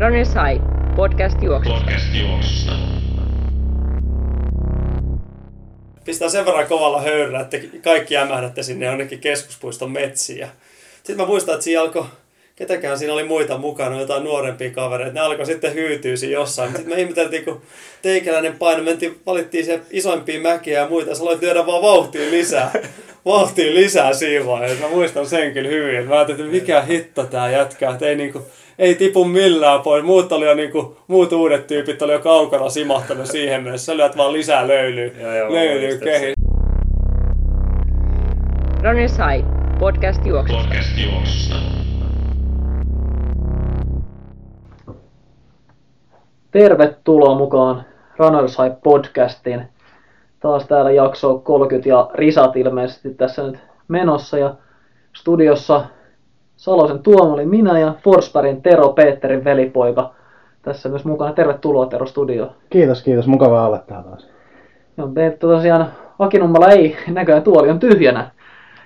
[0.00, 0.62] Runners High,
[0.96, 1.80] podcast juoksusta.
[1.80, 2.72] Podcast juoksusta.
[6.04, 10.38] Pistää sen verran kovalla höyryllä, että kaikki jämähdätte sinne jonnekin keskuspuiston metsiin.
[10.38, 10.48] Ja
[10.96, 12.04] Sitten mä muistan, että siinä alkoi,
[12.58, 16.70] ketäkään siinä oli muita mukana, jotain nuorempia kavereita, ne alkoi sitten hyytyä siinä jossain.
[16.70, 17.62] Sitten me ihmeteltiin, kun
[18.02, 22.72] teikäläinen paino, mentiin, valittiin se isoimpia mäkiä ja muita, sä aloit lyödä vaan vauhtia lisää.
[23.24, 24.84] Vauhtia lisää siinä vaiheessa.
[24.84, 26.08] Mä muistan sen kyllä hyvin.
[26.08, 28.46] Mä ajattelin, että mikä hitto tää jätkää, että ei niinku,
[28.78, 30.04] ei tipu millään pois.
[30.04, 33.86] Muut, oli jo niinku, muut uudet tyypit oli jo kaukana simahtanut siihen mennessä.
[33.86, 35.10] Sä lyöt vaan lisää löylyä,
[35.48, 36.34] löylyä kehiin.
[38.82, 39.48] Runners High,
[39.78, 40.62] podcast juoksusta.
[40.62, 41.87] Podcast juoksusta.
[46.50, 47.84] Tervetuloa mukaan
[48.16, 49.62] Runners High podcastiin.
[50.40, 54.54] Taas täällä jakso 30 ja Risat ilmeisesti tässä nyt menossa ja
[55.16, 55.84] studiossa
[56.56, 60.14] Salosen Tuomo oli minä ja Forsbergin Tero Peterin velipoika.
[60.62, 61.32] Tässä myös mukana.
[61.32, 62.50] Tervetuloa Tero studioon.
[62.70, 63.26] Kiitos, kiitos.
[63.26, 64.28] Mukavaa olla täällä taas.
[64.96, 65.86] Joo, tosiaan
[66.18, 68.30] Akinummalla ei näköjään tuoli on tyhjänä.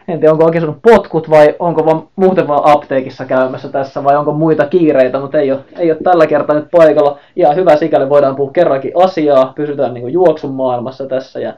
[0.08, 4.32] En tiedä, onko saanut potkut vai onko vaan muuten vaan apteekissa käymässä tässä vai onko
[4.32, 7.18] muita kiireitä, mutta ei ole, ei ole tällä kertaa nyt paikalla.
[7.36, 11.54] Ja hyvä sikäli voidaan puhua kerrankin asiaa, pysytään niin kuin juoksun maailmassa tässä ja,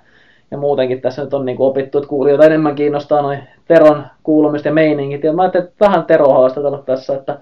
[0.51, 4.69] ja muutenkin tässä nyt on niin kuin opittu, että kuulijoita enemmän kiinnostaa noin Teron kuulumista
[4.69, 5.25] ja meiningit.
[5.25, 7.39] Ja mä ajattelin, että vähän Tero haastatella tässä, että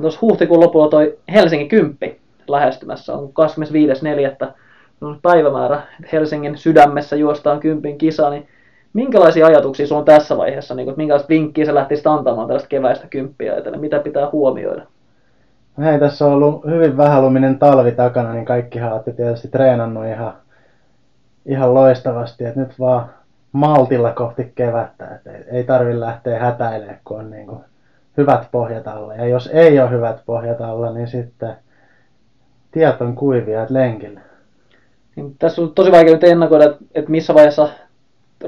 [0.00, 3.32] tuossa huhtikuun lopulla toi Helsingin kymppi lähestymässä on
[4.42, 4.48] 25.4.
[5.00, 5.82] on päivämäärä,
[6.12, 8.48] Helsingin sydämessä juostaan kympin kisa, niin
[8.94, 12.68] minkälaisia ajatuksia sulla on tässä vaiheessa, niin kuin, että minkälaista vinkkiä sä lähtisit antamaan tällaista
[12.68, 14.82] keväistä kymppiä ajatellen, mitä pitää huomioida?
[15.76, 20.34] No Hei, tässä on ollut hyvin vähäluminen talvi takana, niin kaikkihan olette tietysti treenannut ihan,
[21.46, 22.44] ihan loistavasti.
[22.44, 23.10] Et nyt vaan
[23.52, 25.08] maltilla kohti kevättä.
[25.14, 27.60] Et ei, ei tarvi lähteä hätäilemään, kun on niin kuin
[28.16, 29.14] hyvät pohjat alla.
[29.14, 31.56] Ja jos ei ole hyvät pohjat alla, niin sitten
[32.70, 34.20] tiet on kuivia, et lenkillä.
[35.16, 37.68] Niin tässä on tosi vaikea nyt ennakoida, että, että missä vaiheessa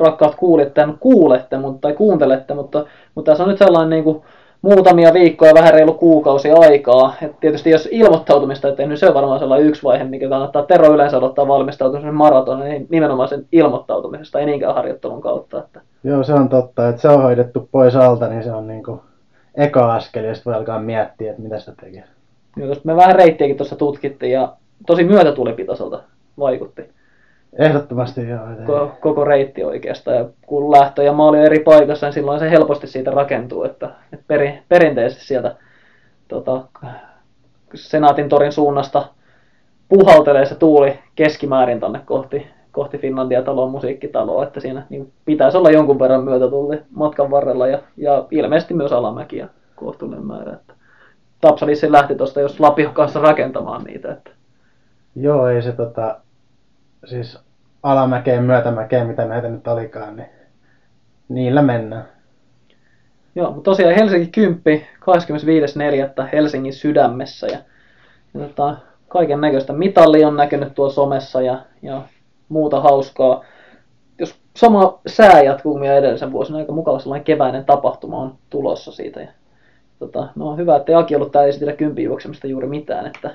[0.01, 2.85] rakkaat kuulijat tämän kuulette mutta, tai kuuntelette, mutta,
[3.15, 4.23] mutta tässä on nyt sellainen niin kuin
[4.63, 7.15] muutamia viikkoja, vähän reilu kuukausi aikaa.
[7.23, 10.63] Et tietysti jos ilmoittautumista ei tehnyt, niin se on varmaan sellainen yksi vaihe, mikä kannattaa
[10.63, 15.59] Tero yleensä odottaa valmistautumisen maraton, niin nimenomaan sen ilmoittautumisesta, ei niinkään harjoittelun kautta.
[15.59, 18.85] Että Joo, se on totta, että se on hoidettu pois alta, niin se on niin
[18.85, 19.01] kuin
[19.55, 22.05] eka askel, ja sitten voi alkaa miettiä, että mitä sitä tekee.
[22.61, 24.53] Tuosta me vähän reittiäkin tuossa tutkittiin ja
[24.87, 26.03] tosi myötätulipitoiselta
[26.39, 26.96] vaikutti
[27.59, 28.41] Ehdottomasti joo.
[28.51, 30.17] ei- koko, reitti oikeastaan.
[30.17, 33.91] Ja kun lähtö ja maali on eri paikassa, niin silloin se helposti siitä rakentuu, että,
[34.13, 35.57] että peri, perinteisesti sieltä
[36.29, 36.65] tota,
[37.75, 39.09] Senaatin torin suunnasta
[39.89, 45.71] puhaltelee se tuuli keskimäärin tonne kohti, kohti Finlandia talon musiikkitaloa, että siinä niin pitäisi olla
[45.71, 50.53] jonkun verran myötätulli matkan varrella ja, ja ilmeisesti myös alamäkiä kohtuullinen määrä.
[50.53, 50.75] Että
[51.41, 54.13] Tapsalissa lähti tuosta, jos Lapio kanssa rakentamaan niitä.
[54.13, 54.31] Että
[55.17, 56.17] Joo, ei se tota,
[57.05, 57.39] siis
[57.83, 60.29] alamäkeen, myötämäkeen, mitä näitä nyt olikaan, niin
[61.29, 62.09] niillä mennään.
[63.35, 64.87] Joo, mutta tosiaan Helsinki 10,
[66.21, 66.29] 25.4.
[66.33, 67.59] Helsingin sydämessä ja,
[68.35, 68.77] ja tota,
[69.09, 72.03] kaiken näköistä mitalli on näkynyt tuolla somessa ja, ja
[72.49, 73.45] muuta hauskaa.
[74.19, 79.21] Jos sama sää jatkuu kuin edellisen vuosina, aika mukava sellainen keväinen tapahtuma on tulossa siitä.
[79.21, 79.29] Ja,
[79.99, 83.31] tota, no on hyvä, että Aki ollut täällä esitellä kympin juoksemista juuri mitään, että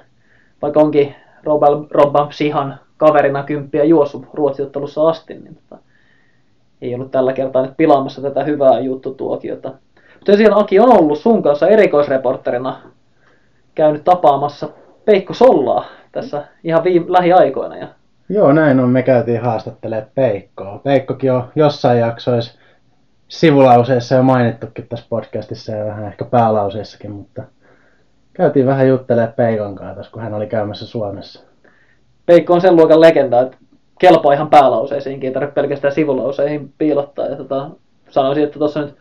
[0.62, 5.82] vaikka onkin Robban, Robban Sihan kaverina kymppiä juossut ruotsiottelussa asti, niin tota,
[6.82, 9.70] ei ollut tällä kertaa nyt pilaamassa tätä hyvää juttutuokiota.
[10.14, 12.82] Mutta tosiaan Aki on ollut sun kanssa erikoisreporterina
[13.76, 14.70] käynyt tapaamassa
[15.06, 17.78] Peikko Sollaa tässä ihan viime, lähiaikoina.
[17.78, 17.88] Ja
[18.30, 18.90] Joo, näin on.
[18.90, 20.82] Me käytiin haastattelemaan Peikkoa.
[20.84, 22.60] Peikkokin on jossain jaksoissa
[23.28, 27.44] sivulauseessa jo mainittukin tässä podcastissa ja vähän ehkä päälauseessakin, mutta
[28.34, 31.51] käytiin vähän juttelemaan Peikon kanssa kun hän oli käymässä Suomessa.
[32.26, 33.58] Peikko on sen luokan legenda, että
[34.00, 37.26] kelpaa ihan päälauseisiinkin, ei tarvitse pelkästään sivulauseihin piilottaa.
[37.26, 37.70] Ja tota,
[38.10, 38.96] sanoisin, että tuossa nyt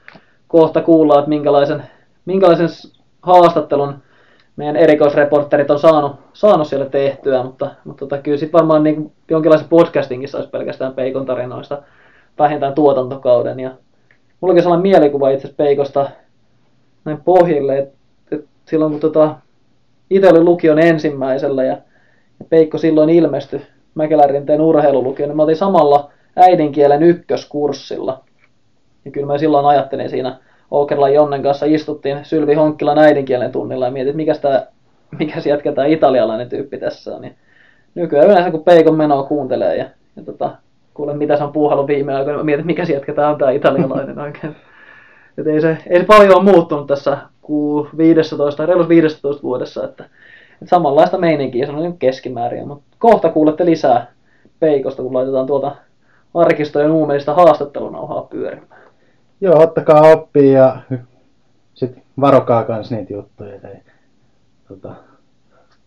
[0.48, 1.82] kohta kuullaan, että minkälaisen,
[2.26, 2.68] minkälaisen
[3.22, 3.94] haastattelun
[4.56, 9.68] meidän erikoisreporterit on saanut, saanut siellä tehtyä, mutta, mutta tota, kyllä sitten varmaan niin jonkinlaisen
[9.68, 11.82] podcastinkin saisi pelkästään Peikon tarinoista
[12.38, 13.60] vähintään tuotantokauden.
[13.60, 13.70] Ja
[14.40, 16.10] mulla onkin sellainen mielikuva itse Peikosta
[17.04, 17.96] näin pohjille, että,
[18.32, 19.36] että silloin kun tota,
[20.10, 21.76] itse olin lukion ensimmäisellä ja
[22.48, 23.60] Peikko silloin ilmestyi
[23.94, 28.24] Mäkelärinteen urheilulukioon, niin mä otin samalla äidinkielen ykköskurssilla.
[29.04, 30.36] Ja kyllä mä silloin ajattelin siinä
[30.70, 34.34] Oukerlan Jonnen kanssa istuttiin Sylvi Honkkilan äidinkielen tunnilla ja mietin, mikä
[35.18, 37.22] mikä jätkä tää italialainen tyyppi tässä on.
[37.22, 37.36] Niin
[37.94, 39.84] nykyään yleensä kun Peikon menoa kuuntelee ja,
[40.16, 40.50] ja tota,
[40.94, 44.18] kuulen mitä se on puuhailu viime aikoina, mä mietin, mikä jätkä tää on tää italialainen
[44.26, 44.56] oikein.
[45.38, 50.04] Et ei, se, ei se paljon ole muuttunut tässä ku 15, reilussa 15 vuodessa, että
[50.64, 54.12] samanlaista meininkiä, se on niin keskimäärin, mutta kohta kuulette lisää
[54.60, 55.76] Peikosta, kun laitetaan tuolta
[56.34, 58.80] arkistojen uumeista haastattelunauhaa pyörimään.
[59.40, 60.76] Joo, ottakaa oppia ja
[61.74, 63.54] sit varokaa kans niitä juttuja.
[63.54, 63.80] Että ei,
[64.68, 64.94] tota,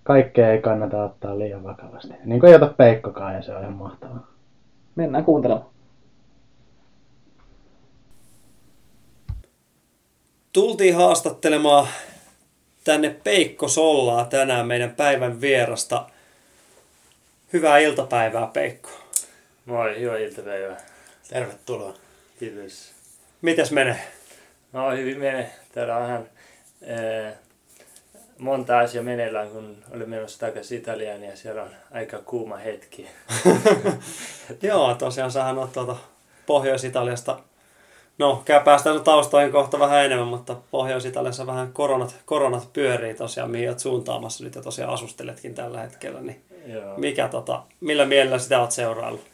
[0.03, 2.13] kaikkea ei kannata ottaa liian vakavasti.
[2.25, 4.27] Niin kuin ei ota Peikkokaan ja se on ihan mahtavaa.
[4.95, 5.65] Mennään kuuntelemaan.
[10.53, 11.87] Tultiin haastattelemaan
[12.83, 16.09] tänne Peikko Sollaa tänään meidän päivän vierasta.
[17.53, 18.89] Hyvää iltapäivää Peikko.
[19.65, 20.81] Moi, hyvää iltapäivää.
[21.29, 21.93] Tervetuloa.
[22.39, 22.91] Kiitos.
[23.41, 23.99] Mites menee?
[24.73, 25.51] No hyvin menee.
[25.73, 26.29] Täällä on vähän
[27.27, 27.33] äh,
[28.37, 33.07] monta asiaa meneillään, kun olin menossa takaisin Italiaan ja siellä on aika kuuma hetki.
[34.61, 35.95] Joo, tosiaan sähän oot tuolta
[36.45, 37.39] Pohjois-Italiasta.
[38.17, 43.69] No, käy päästään taustoihin kohta vähän enemmän, mutta Pohjois-Italiassa vähän koronat, koronat pyörii tosiaan, mihin
[43.69, 46.21] oot suuntaamassa nyt ja tosiaan asusteletkin tällä hetkellä.
[46.21, 46.97] Niin Joo.
[46.97, 49.33] mikä, tota, millä mielellä sitä oot seuraillut?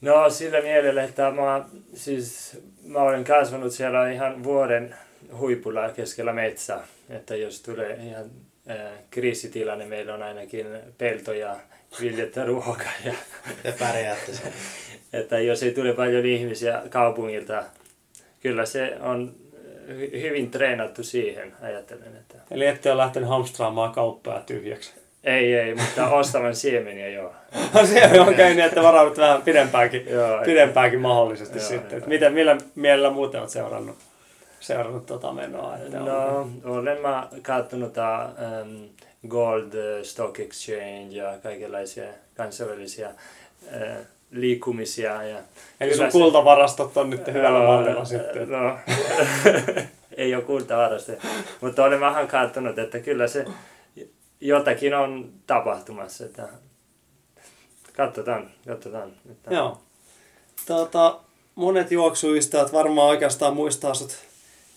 [0.00, 4.94] No sillä mielellä, että mä, siis, mä olen kasvanut siellä ihan vuoden
[5.38, 6.86] huipulla keskellä metsää.
[7.10, 8.30] Että jos tulee ihan
[8.70, 10.66] äh, kriisitilanne, meillä on ainakin
[10.98, 11.56] peltoja,
[12.00, 13.14] viljettä ruokaa ja
[13.62, 14.52] Te pärjäätte sen.
[15.20, 17.62] että jos ei tule paljon ihmisiä kaupungilta,
[18.42, 19.34] kyllä se on
[19.88, 22.16] hy- hyvin treenattu siihen, ajattelen.
[22.16, 24.92] Että Eli ette ole lähtenyt hamstraamaan kauppaa tyhjäksi.
[25.24, 27.32] ei, ei, mutta ostavan siemeniä joo.
[27.92, 31.98] Se on käynyt niin, että varaudut vähän pidempäänkin, Joo, pidempäänkin mahdollisesti Joo, sitten.
[31.98, 32.08] joo.
[32.08, 33.96] Miten, millä mielellä muuten olet seurannut,
[34.60, 35.76] seurannut tota menoa?
[35.76, 36.04] Että on-
[36.64, 38.88] No, olen mä katsonut um,
[39.28, 42.04] Gold eh, Stock Exchange ja kaikenlaisia
[42.36, 43.96] kansainvälisiä äh,
[44.34, 45.22] liikkumisia.
[45.22, 45.38] Ja
[45.80, 48.48] Eli sun se- kultavarastot on nyt hyvällä Joo, mallilla sitten.
[48.50, 48.78] No,
[50.16, 51.18] ei ole kultavaraste.
[51.60, 53.44] Mutta olen vähän katsonut, että kyllä se
[54.40, 56.24] jotakin on tapahtumassa.
[56.24, 56.48] Että
[57.96, 59.12] katsotaan, katsotaan.
[59.30, 59.80] Että Joo.
[60.66, 61.18] Tota,
[61.54, 64.16] monet juoksuystävät varmaan oikeastaan muistaa sut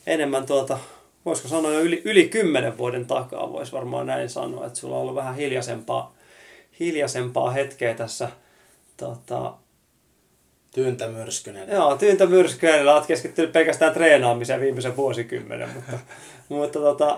[0.08, 0.80] enemmän tuota,
[1.26, 5.02] voisiko sanoa jo yli, yli kymmenen vuoden takaa, voisi varmaan näin sanoa, että sulla on
[5.02, 6.14] ollut vähän hiljaisempaa,
[6.80, 8.30] hiljaisempaa hetkeä tässä
[8.98, 9.54] tota,
[10.78, 11.70] Tyyntä myrskynen.
[11.70, 16.00] Joo, tyyntä myrskyillä olet keskittynyt pelkästään treenaamiseen viimeisen vuosikymmenen, mutta,
[16.50, 17.18] mutta tota,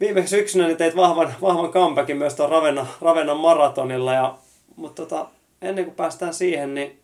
[0.00, 4.38] viime syksynä niin teit vahvan, vahvan comebackin myös tuon Ravenna, Ravennan maratonilla, ja,
[4.76, 5.26] mutta tota,
[5.62, 7.00] ennen kuin päästään siihen, niin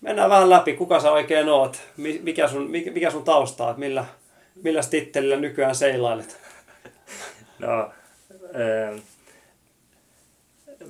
[0.00, 3.74] mennään vähän läpi, kuka sä oikein oot, mi- mikä sun, mikä, mikä sun tausta on,
[3.80, 4.04] millä,
[4.62, 6.36] millä tittelillä nykyään seilailet.
[7.58, 7.90] No,
[8.54, 9.00] äh,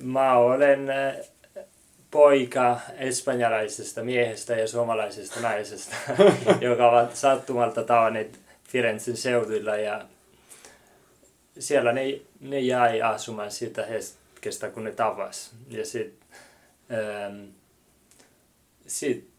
[0.01, 1.15] mä olen äh,
[2.17, 5.95] poika espanjalaisesta miehestä ja suomalaisesta naisesta,
[6.61, 10.05] joka ovat sattumalta tavanneet Firenzen seuduilla ja
[11.59, 12.01] siellä ne,
[12.39, 15.51] ne jäi asumaan siitä hetkestä, kun ne tapas.
[15.69, 16.19] Ja sit,
[16.91, 17.43] ähm,
[18.87, 19.29] sit,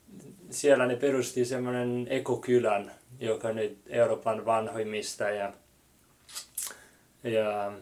[0.51, 5.53] siellä ne perusti semmoinen ekokylän, joka nyt Euroopan vanhoimmista ja
[7.25, 7.73] ja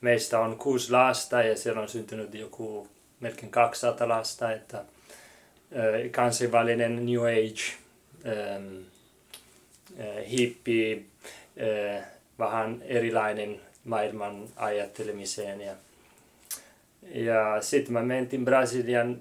[0.00, 2.88] meistä on kuusi lasta ja siellä on syntynyt joku
[3.20, 4.84] melkein 200 lasta, että
[6.10, 7.62] kansainvälinen New Age,
[8.26, 8.82] ähm,
[10.30, 11.06] hippi,
[11.96, 12.04] äh,
[12.38, 15.60] vähän erilainen maailman ajattelemiseen.
[15.60, 15.74] Ja,
[17.02, 19.20] ja sitten mä mentiin Brasilian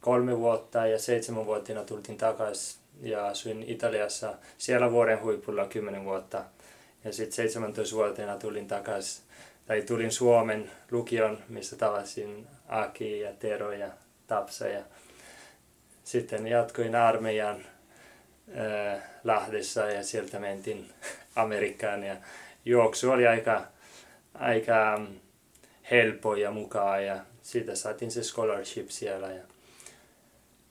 [0.00, 6.44] kolme vuotta ja seitsemänvuotiaana tultiin takaisin ja asuin Italiassa siellä vuoden huipulla kymmenen vuotta.
[7.04, 9.24] Ja sitten 17-vuotiaana tulin takaisin,
[9.66, 13.88] tai tulin Suomen lukion, missä tavasin Aki ja Tero ja
[14.26, 14.68] Tapsa.
[14.68, 14.82] Ja
[16.04, 17.56] sitten jatkoin armeijan
[18.58, 20.90] äh, Lahdessa ja sieltä mentiin
[21.36, 22.04] Amerikkaan.
[22.04, 22.16] Ja
[22.64, 23.62] juoksu oli aika,
[24.34, 25.20] aika mm,
[25.90, 29.32] helppo ja mukaan ja siitä saatiin se scholarship siellä.
[29.32, 29.42] Ja,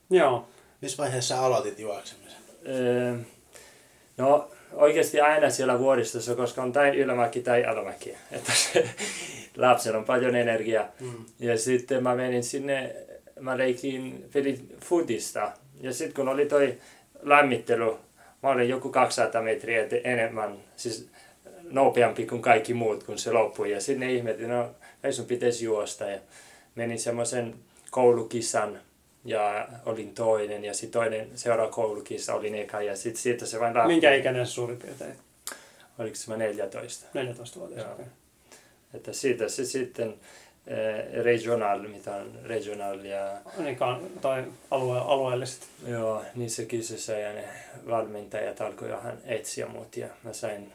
[0.10, 0.48] Joo,
[0.82, 2.42] Missä vaiheessa aloitit juoksemisen?
[2.68, 3.18] Öö,
[4.18, 8.10] no oikeasti aina siellä vuoristossa, koska on tai ylämäki tai alamäki.
[8.32, 8.90] Että se,
[9.58, 10.88] lapsella on paljon energiaa.
[11.00, 11.26] Mm.
[11.40, 12.96] Ja sitten mä menin sinne,
[13.40, 15.52] mä leikin pelin futista.
[15.82, 16.78] Ja sitten kun oli toi
[17.22, 17.94] lämmittely,
[18.44, 21.10] mä olin joku 200 metriä enemmän, siis
[21.64, 23.72] nopeampi kuin kaikki muut, kun se loppui.
[23.72, 24.70] Ja sinne ihmetin, no
[25.04, 26.06] ei sun pitäisi juosta.
[26.06, 26.20] Ja
[26.76, 27.56] menin semmoisen
[27.92, 28.80] koulukisan
[29.26, 33.74] ja olin toinen ja sitten toinen seuraava koulukissa olin eka ja sitten siitä se vain
[33.74, 33.88] lähti.
[33.88, 35.14] minkä ikäinen suurin piirtein?
[36.00, 37.06] Oliko se mä 14?
[37.14, 37.80] 14-vuotias.
[37.86, 37.94] Joo.
[37.94, 38.06] okei.
[38.94, 40.14] Että siitä se sitten
[40.68, 43.78] eh, regional, mitä on regional ja Niin,
[44.22, 45.68] tai alue, alueelliset.
[45.88, 47.44] joo, niissä kisoissa ja ne
[47.90, 50.74] valmentajat alkoi vähän etsiä mut ja mä sain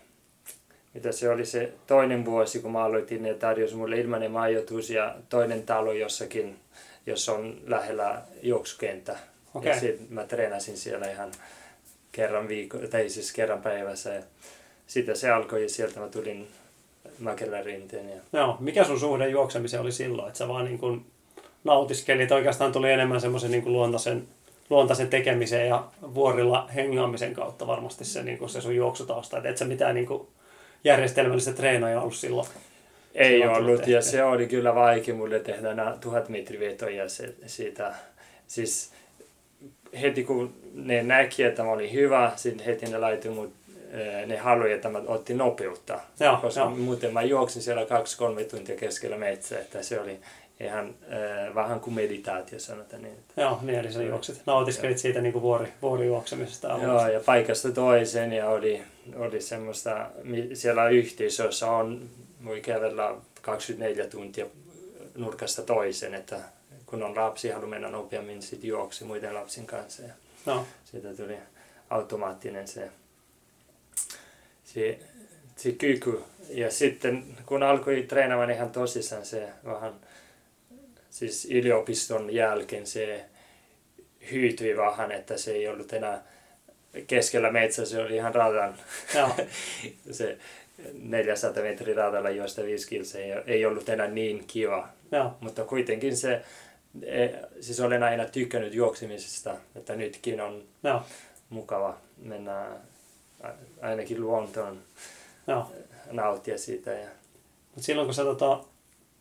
[0.94, 5.14] mitä se oli se toinen vuosi, kun mä aloitin, ne tarjosi mulle ilmainen majoitus ja
[5.28, 6.56] toinen talo jossakin,
[7.06, 9.18] jossa on lähellä juoksukenttä.
[9.54, 9.73] Okei.
[9.73, 11.32] Ja sit mä treenasin siellä ihan
[12.12, 14.14] kerran viikko, tai siis kerran päivässä.
[14.14, 14.23] Ja
[14.87, 16.49] sitten se alkoi ja sieltä mä tulin
[17.18, 18.11] Mäkelän rinteen.
[18.11, 21.06] Ja Joo, mikä sun suhde juoksemiseen oli silloin, että sä vaan niin kuin
[21.64, 24.28] nautiskelit, oikeastaan tuli enemmän semmoisen niin kuin luontaisen,
[24.70, 29.56] luontaisen tekemisen ja vuorilla hengaamisen kautta varmasti se, niin kuin se sun juoksutausta, että et
[29.56, 30.28] sä mitään niin kuin
[30.84, 32.49] järjestelmällistä treenaajaa ollut silloin.
[33.14, 34.00] ei Silloin ollut, ja tehtyä.
[34.00, 37.94] se oli kyllä vaikea mulle tehdä nämä tuhat metrivetoja se, siitä.
[38.46, 38.92] Siis
[40.00, 43.52] heti kun ne näki, että mä olin hyvä, sitten heti ne laitui mut,
[43.92, 46.00] eh, ne haluja, että mä otin nopeutta.
[46.20, 46.70] Joo, koska joo.
[46.70, 50.20] muuten mä juoksin siellä kaksi-kolme tuntia keskellä metsää, että se oli
[50.61, 53.17] ihan äh, vähän kuin meditaatio sanotaan niin.
[53.37, 56.79] Joo, niin eli sä juoksit, nautiskelit siitä niin kuin vuori, vuorijuoksemisesta.
[56.83, 58.83] Joo, ja paikasta toiseen ja oli,
[59.17, 60.11] oli semmoista,
[60.55, 62.09] siellä yhteisössä on,
[62.45, 64.47] voi kävellä 24 tuntia
[65.14, 66.37] nurkasta toiseen, että
[66.87, 70.12] kun on lapsi haluaa mennä nopeammin, sitten juoksi muiden lapsien kanssa ja
[70.47, 71.37] Joo, siitä tuli
[71.90, 72.90] automaattinen se,
[74.64, 74.99] se,
[75.57, 76.21] se kyky.
[76.49, 79.93] Ja sitten kun alkoi treenaamaan ihan tosissaan se vähän,
[81.11, 83.25] siis yliopiston jälkeen se
[84.31, 86.23] hyytyi vähän, että se ei ollut enää
[87.07, 88.75] keskellä metsää, se oli ihan radan.
[89.14, 89.31] joo,
[90.11, 90.38] se
[90.93, 94.88] 400 metrin radalla, josta 5 kilsa ei, ollut enää niin kiva.
[95.12, 96.43] joo, Mutta kuitenkin se,
[97.02, 97.29] e,
[97.61, 101.02] siis olen aina tykkännyt juoksemisesta, että nytkin on joo,
[101.50, 102.67] mukava mennä
[103.83, 104.83] ainakin luontoon
[105.47, 105.73] joo.
[106.11, 106.90] nauttia siitä.
[106.90, 107.09] Ja,
[107.75, 108.64] Mutta silloin kun sä tota,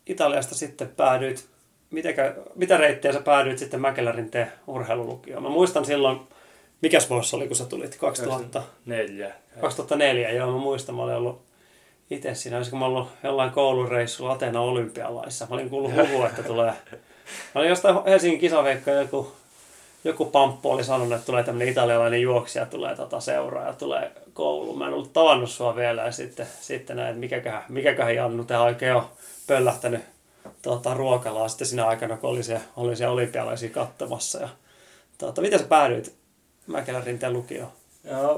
[0.06, 1.50] Italiasta sitten päädyit,
[1.92, 5.44] mitenkä, mitä reittiä sä päädyit sitten Mäkelärinteen urheilulukioon?
[5.44, 6.20] Mä muistan silloin,
[6.82, 7.96] mikäs vuosi oli, kun sä tulit?
[7.96, 9.34] 2000, neljä.
[9.62, 11.42] 2004, joo, mä muistan, mä olin ollut
[12.10, 15.48] itse siinä, olisiko mä ollut jollain koulureissulla Atena olympialaissa.
[15.50, 16.74] Mä olin kuullut huhua, että tulee,
[17.56, 19.32] mä olin jostain Helsingin kisaveikkoja joku,
[20.04, 24.78] joku pamppu oli sanonut, että tulee tämmöinen italialainen juoksija, tulee tota seuraa ja tulee kouluun.
[24.78, 28.66] Mä en ollut tavannut sua vielä ja sitten, sitten näin, että mikäköhän, mikäköhän Jannu tähän
[28.66, 29.10] oikein on
[29.48, 30.02] pöllähtänyt
[30.62, 34.40] tota, ruokalaa sitten siinä aikana, kun oli siellä, oli siellä olympialaisia katsomassa.
[34.40, 34.50] Ja,
[35.18, 36.20] tota, miten sä päädyit
[36.68, 37.72] Mäkelän rinteen lukioon?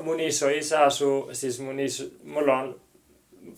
[0.03, 2.79] Mun iso isä asuu, siis mun iso, mulla on,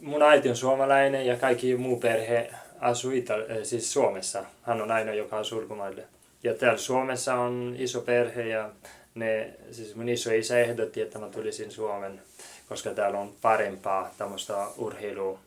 [0.01, 4.45] mun äiti on suomalainen ja kaikki muu perhe asuu Ita- äh, siis Suomessa.
[4.61, 6.03] Hän on ainoa, joka asuu ulkomaille.
[6.43, 8.69] Ja täällä Suomessa on iso perhe ja
[9.15, 12.21] ne, siis mun iso isä ehdotti, että mä tulisin Suomen,
[12.69, 15.39] koska täällä on parempaa tämmöistä urheilu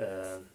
[0.00, 0.51] äh, kanna,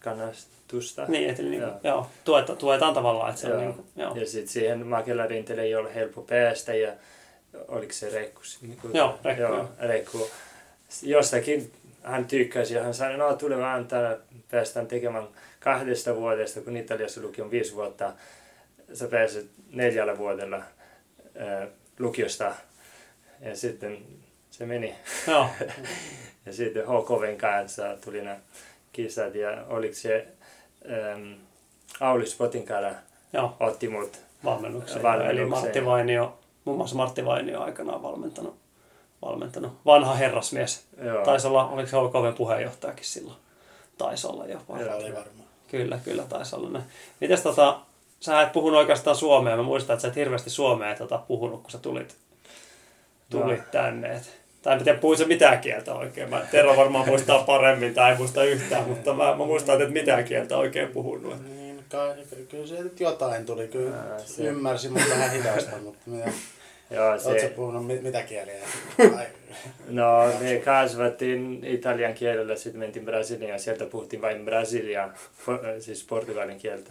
[0.00, 1.04] kannastusta.
[1.08, 1.80] Niin, että niin, Joo.
[1.84, 2.06] joo.
[2.24, 3.56] tueta, tuetaan tavallaan, että se Joo.
[3.58, 4.16] on niin kuin, joo.
[4.16, 6.92] Ja sitten siihen Mäkelärinteelle ei ole helppo päästä ja
[7.68, 8.40] oliko se Rekku?
[8.62, 9.68] Miku- Joo, Rekku, Joo, joo.
[9.78, 10.26] Rekku.
[11.02, 11.72] Jostakin
[12.02, 14.16] hän tykkäsi ja hän sanoi, no tule vaan tänne,
[14.50, 15.28] päästään tekemään
[15.60, 18.12] kahdesta vuodesta, kun Italiassa lukio on viisi vuotta.
[18.92, 20.56] Sä pääset neljällä vuodella
[21.38, 21.66] ää,
[21.98, 22.54] lukiosta
[23.40, 23.98] ja sitten
[24.50, 24.94] se meni.
[25.26, 25.48] joo.
[26.46, 28.36] Ja sitten HKVn kanssa tuli nämä
[28.94, 30.26] kisat ja oliko se
[30.90, 31.32] ähm,
[32.00, 32.90] Auli Spotinkara
[33.32, 33.56] joo.
[33.60, 35.02] otti mut valmennukseen.
[35.02, 35.38] Valmennukseen.
[35.38, 38.56] Eli Martti Vainio, muun muassa Martti Vainio aikanaan valmentanut,
[39.22, 39.72] valmentanut.
[39.86, 40.86] Vanha herrasmies.
[41.04, 41.24] Joo.
[41.24, 43.36] Taisi olla, oliko se OKV puheenjohtajakin silloin?
[43.98, 44.80] Taisi olla jopa.
[44.80, 44.96] Joo.
[44.96, 45.48] oli varmaan.
[45.68, 46.84] Kyllä, kyllä taisi olla näin.
[47.20, 47.80] Mites tota,
[48.20, 49.56] sä et puhunut oikeastaan suomea.
[49.56, 52.16] Mä muistan, että sä et hirveästi suomea tota, puhunut, kun sä tulit,
[53.30, 53.66] tulit Joo.
[53.72, 54.16] tänne.
[54.16, 56.30] Et, tai en tiedä, puhuit sä mitään kieltä oikein.
[56.30, 59.92] Mä, Tero varmaan muistaa paremmin tai ei muista yhtään, mutta mä, mä muistan, että et
[59.92, 61.46] mitään kieltä oikein puhunut.
[61.46, 62.14] Niin, kai,
[62.48, 63.68] kyllä se nyt jotain tuli.
[63.68, 65.76] Kyllä Ää, se- ymmärsin, mutta vähän hidasta.
[65.76, 66.30] Mutta mitä,
[66.90, 68.54] Joo, se, puhunut mit, mitä kieliä?
[69.16, 69.26] Ai,
[69.88, 75.08] no, me kasvattiin italian kielellä, sitten mentiin Brasiliaan ja sieltä puhuttiin vain brasilia,
[75.46, 76.90] po- siis portugalin kieltä.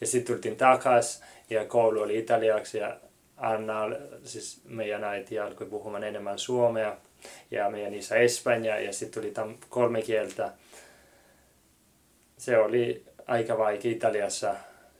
[0.00, 2.96] Ja sitten tultiin takas ja koulu oli italiaksi ja
[3.36, 3.90] Anna,
[4.24, 6.96] siis meidän äiti alkoi puhumaan enemmän suomea
[7.50, 10.52] ja meidän isä espanja ja sitten tuli tam kolme kieltä.
[12.38, 14.54] Se oli aika vaikea Italiassa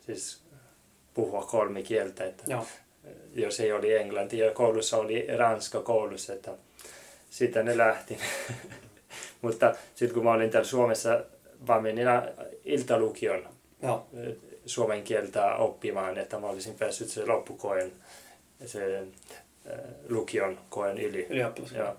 [0.07, 0.43] siis
[1.14, 2.66] puhua kolme kieltä, että Joo.
[3.35, 6.50] jos ei oli englanti ja koulussa oli ranska koulussa, että
[7.31, 8.19] siitä ne lähti.
[9.43, 11.25] Mutta sitten kun mä olin täällä Suomessa,
[11.69, 12.09] mä menin
[12.64, 13.49] iltalukion
[13.83, 14.07] Joo.
[14.16, 14.35] ö,
[14.66, 17.93] suomen kieltä oppimaan, että mä olisin päässyt se loppukoen,
[18.66, 19.02] se
[20.09, 21.26] lukion koen yli.
[21.30, 21.94] Joo, joo.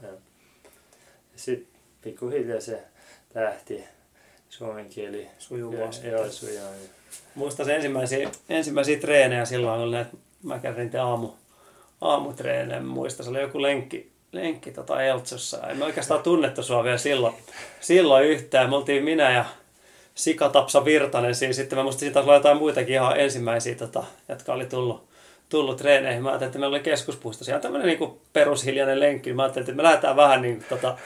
[1.35, 2.83] Sitten pikkuhiljaa se
[3.35, 3.83] lähti
[4.49, 5.27] suomen kieli.
[5.37, 6.07] Sujuvasti.
[6.07, 6.59] Joo, sujuu.
[7.35, 10.11] Muistan se ensimmäisiä, ensimmäisiä treenejä silloin, oli näitä,
[10.43, 11.29] mä kävin te aamu,
[12.01, 12.81] aamutreenejä.
[12.81, 15.61] Muistan, se oli joku lenkki, lenkki tota Eltsossa.
[15.73, 17.35] Me oikeastaan tunnettu sua vielä silloin,
[17.81, 18.69] silloin yhtään.
[18.69, 19.45] Me oltiin minä ja
[20.15, 21.53] Sika Tapsa Virtanen siinä.
[21.53, 25.07] Sitten mä muistin, siitä taisi olla jotain muitakin ihan ensimmäisiä, tota, jotka oli tullut,
[25.55, 26.23] tullut treeneihin.
[26.23, 27.43] Mä ajattelin, että meillä oli keskuspuisto.
[27.43, 29.33] Siellä on tämmöinen niin perushiljainen lenkki.
[29.33, 30.97] Mä ajattelin, että me lähdetään vähän niin tota,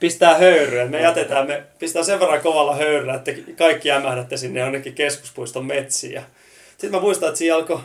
[0.00, 0.86] pistää höyryä.
[0.86, 6.22] Me jätetään, me pistää sen verran kovalla höyryä, että kaikki jämähdätte sinne jonnekin keskuspuiston metsiin.
[6.70, 7.80] Sitten mä muistan, että siinä alkoi,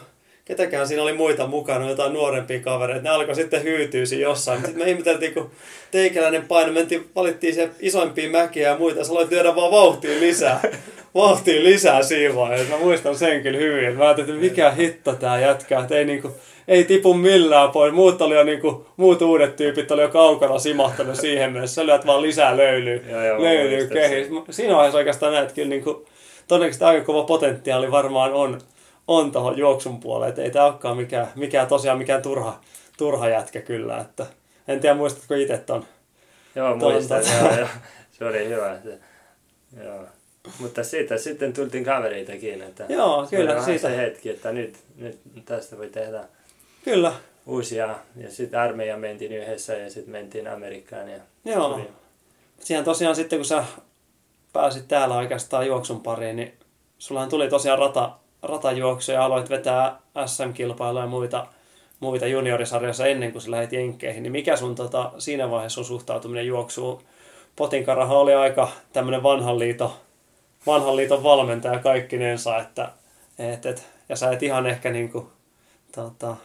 [0.45, 3.03] ketäkään siinä oli muita mukana, jotain nuorempia kavereita.
[3.03, 4.61] Ne alkoi sitten hyytyä siinä jossain.
[4.61, 5.51] Sitten me ihmeteltiin, kun
[5.91, 9.03] teikäläinen paino, mentiin, valittiin se isoimpia mäkiä ja muita.
[9.03, 10.61] Sä aloit lyödä vaan vauhtia lisää.
[11.15, 12.73] Vauhtia lisää siinä vaiheessa.
[12.73, 13.97] Mä muistan sen kyllä hyvin.
[13.97, 15.81] Mä ajattelin, että mikä hitto tää jätkää.
[15.81, 16.31] Että ei niinku,
[16.67, 17.93] ei tipu millään pois.
[17.93, 21.75] Muut oli jo niinku, muut uudet tyypit oli jo kaukana simahtanut siihen mennessä.
[21.75, 22.99] Sä lyöt vaan lisää löylyä,
[23.37, 24.43] löylyä kehiin.
[24.49, 26.05] Siinä vaiheessa oikeastaan näet kyllä niinku,
[26.47, 28.61] todennäköisesti aika kova potentiaali varmaan on,
[29.07, 30.29] on tuohon juoksun puolelle.
[30.29, 32.59] Että ei tää olekaan mikään, mikään tosiaan mikään turha,
[32.97, 33.97] turha jätkä kyllä.
[33.97, 34.25] Että,
[34.67, 35.85] en tiedä muistatko itse ton.
[36.55, 37.21] Joo, Ton- muistan.
[37.21, 37.67] tota- Joo, joo.
[38.11, 38.77] Se oli hyvä.
[38.83, 38.97] Se,
[39.83, 40.03] joo.
[40.59, 42.61] Mutta siitä sitten tultiin kavereitakin.
[42.61, 43.87] Että Joo, se kyllä vähän siitä.
[43.89, 46.23] se hetki, että nyt, nyt tästä voi tehdä
[46.83, 47.13] Kyllä,
[47.45, 47.95] uusia.
[48.17, 51.09] Ja sitten armeija mentiin yhdessä ja sitten mentiin Amerikkaan.
[51.09, 51.69] Ja joo.
[51.73, 51.89] tuli-
[52.59, 53.63] Siihen tosiaan sitten kun sä
[54.53, 56.53] pääsit täällä oikeastaan juoksun pariin, niin
[56.97, 58.11] sullahan tuli tosiaan rata,
[58.45, 61.47] ratajuoksuja ja aloit vetää SM-kilpailuja ja muita,
[61.99, 64.23] muita juniorisarjoissa ennen kuin sä lähdit Jenkkeihin.
[64.23, 67.01] Niin mikä sun tota, siinä vaiheessa sun suhtautuminen juoksuun?
[67.55, 69.91] Potinkarahan oli aika tämmöinen vanhan liiton,
[70.67, 72.91] vanhan liiton valmentaja kaikkinensa, että
[73.39, 75.29] et, et, ja sä et ihan ehkä niinku,
[75.95, 76.35] tota,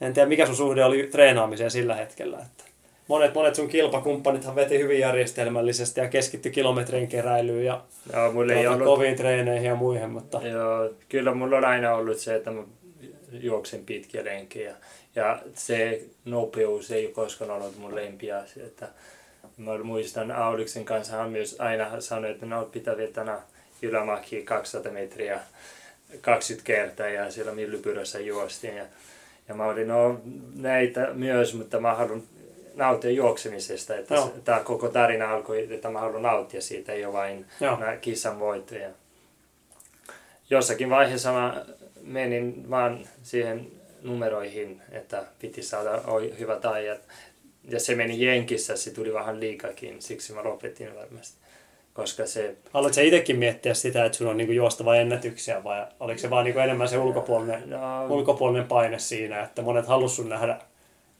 [0.00, 2.71] en tiedä mikä sun suhde oli treenaamiseen sillä hetkellä, että
[3.08, 8.66] monet, monet sun kilpakumppanithan veti hyvin järjestelmällisesti ja keskitty kilometrien keräilyyn ja Joo, mulla ei
[8.66, 12.62] ollut koviin treeneihin ja muihin, mutta Joo, kyllä mulla on aina ollut se, että mä
[13.32, 14.74] juoksen pitkiä lenkiä.
[15.14, 18.66] Ja se nopeus ei ole koskaan ollut mun lempiasia.
[18.66, 18.88] Että
[19.56, 23.42] mä muistan Auliksen kanssa hän myös aina sanoi, että no pitää vetää
[23.82, 25.40] ylämäki 200 metriä
[26.20, 28.76] 20 kertaa ja siellä Millypyrässä juostiin.
[28.76, 28.84] Ja,
[29.48, 30.20] ja mä olin, no
[30.54, 32.22] näitä myös, mutta mä haluan
[32.74, 33.96] nauttia juoksemisesta.
[33.96, 34.32] Että Joo.
[34.44, 37.46] tämä koko tarina alkoi, että mä haluan nauttia siitä, ei ole vain
[38.00, 38.88] kisan voittoja
[40.52, 41.64] jossakin vaiheessa mä
[42.02, 43.66] menin vaan siihen
[44.02, 46.02] numeroihin, että piti saada
[46.38, 47.00] hyvät ajat.
[47.68, 51.36] Ja se meni Jenkissä, se tuli vähän liikakin, siksi mä lopetin varmasti.
[51.94, 56.18] Koska se, aloit sä itsekin miettiä sitä, että sun on niinku juostava ennätyksiä vai oliko
[56.18, 60.58] se vaan niinku enemmän se ulkopuolinen, no, ulkopuolinen paine siinä, että monet halus sun nähdä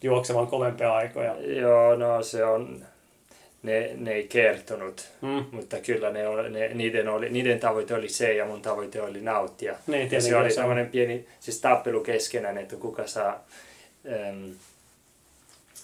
[0.03, 1.37] juoksevan kovempia aikoja?
[1.41, 2.85] joo, no se on,
[3.63, 5.45] ne, ne ei kertonut, Mm.
[5.53, 9.75] mutta kyllä ne, ne, niiden, oli, niiden tavoite oli se ja mun tavoite oli nauttia.
[9.87, 13.45] Niin, Ja se oli semmoinen pieni siis tappelu keskenään, että kuka saa,
[14.29, 14.53] äm,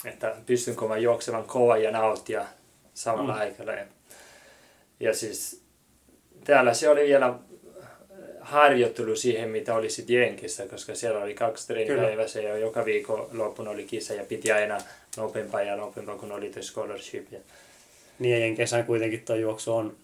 [0.04, 2.44] että pystynkö mä juoksemaan kova ja nauttia
[2.94, 3.40] samalla Mm.
[3.40, 3.72] aikana.
[3.72, 3.84] Ja,
[5.00, 5.62] ja siis
[6.44, 7.34] täällä se oli vielä
[8.48, 12.06] harjoittelu siihen, mitä oli sitten Jenkissä, koska siellä oli kaksi treeniä Kyllä.
[12.08, 14.78] päivässä ja joka viikko loppuna oli kisa ja piti aina
[15.16, 17.32] nopeampaa ja nopeampaa, kun oli tuo scholarship.
[17.32, 17.38] Ja,
[18.18, 19.96] Niin ja kesän kuitenkin tuo juoksu on,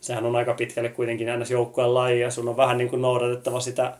[0.00, 3.60] sehän on aika pitkälle kuitenkin aina joukkueen laji ja sun on vähän niin kuin noudatettava
[3.60, 3.92] sitä,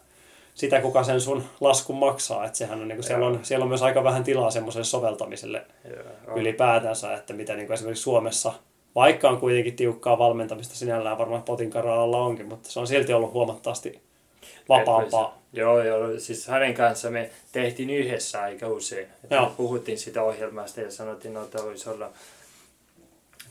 [0.55, 2.45] sitä kuka sen sun laskun maksaa.
[2.47, 5.63] Että sehän on, niin kuin, siellä, on, siellä on myös aika vähän tilaa semmoiselle soveltamiselle
[5.85, 5.91] ja,
[6.29, 8.53] on- ylipäätänsä, että mitä niin kuin esimerkiksi Suomessa,
[8.95, 14.01] vaikka on kuitenkin tiukkaa valmentamista sinällään varmaan potinkaralla onkin, mutta se on silti ollut huomattavasti
[14.69, 15.39] vapaampaa.
[15.53, 19.07] Joo, joo, siis hänen kanssa me tehtiin yhdessä aika usein.
[19.25, 19.45] Että Joo.
[19.45, 22.11] me puhuttiin sitä ohjelmasta ja sanottiin, että no, voisi olla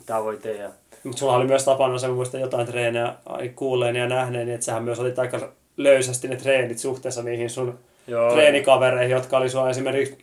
[0.05, 0.53] tavoite.
[0.53, 0.69] Ja,
[1.03, 4.83] Mutta sulla oli myös tapana, se muista jotain treenejä ai, kuulleen ja nähneen, että sähän
[4.83, 10.17] myös olit aika löysästi ne treenit suhteessa niihin sun joo, treenikavereihin, jotka oli sua esimerkiksi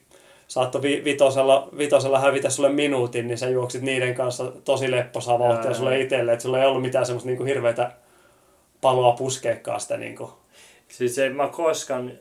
[0.49, 5.75] saattoi vi- vitosella, vitosella hävitä sulle minuutin, niin sä juoksit niiden kanssa tosi lepposaa vauhtia
[5.75, 7.93] sulle itselle, että sulla ei ollut mitään semmoista niinku hirveätä
[8.81, 10.31] paloa puskeekaan sitä niinku.
[10.89, 12.13] Siis en mä koskaan,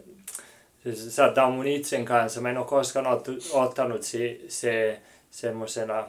[0.83, 4.99] siis sä oot mun itsen kanssa, mä en ole koskaan ottu, ottanut se, se
[5.31, 6.05] semmoisena,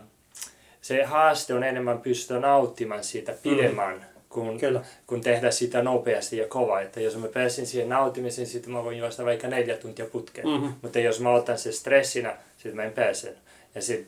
[0.81, 4.18] se haaste on enemmän pystyä nauttimaan siitä pidemmän, mm.
[4.29, 4.85] Kun, Kyllä.
[5.07, 6.81] kun tehdä sitä nopeasti ja kovaa.
[6.81, 10.49] Että jos mä pääsin siihen nauttimiseen, sitten mä voin juosta vaikka neljä tuntia putkeen.
[10.49, 10.69] Mhm.
[10.83, 13.35] Mutta jos mä otan sen stressinä, sitten mä en pääse.
[13.75, 14.07] Ja sit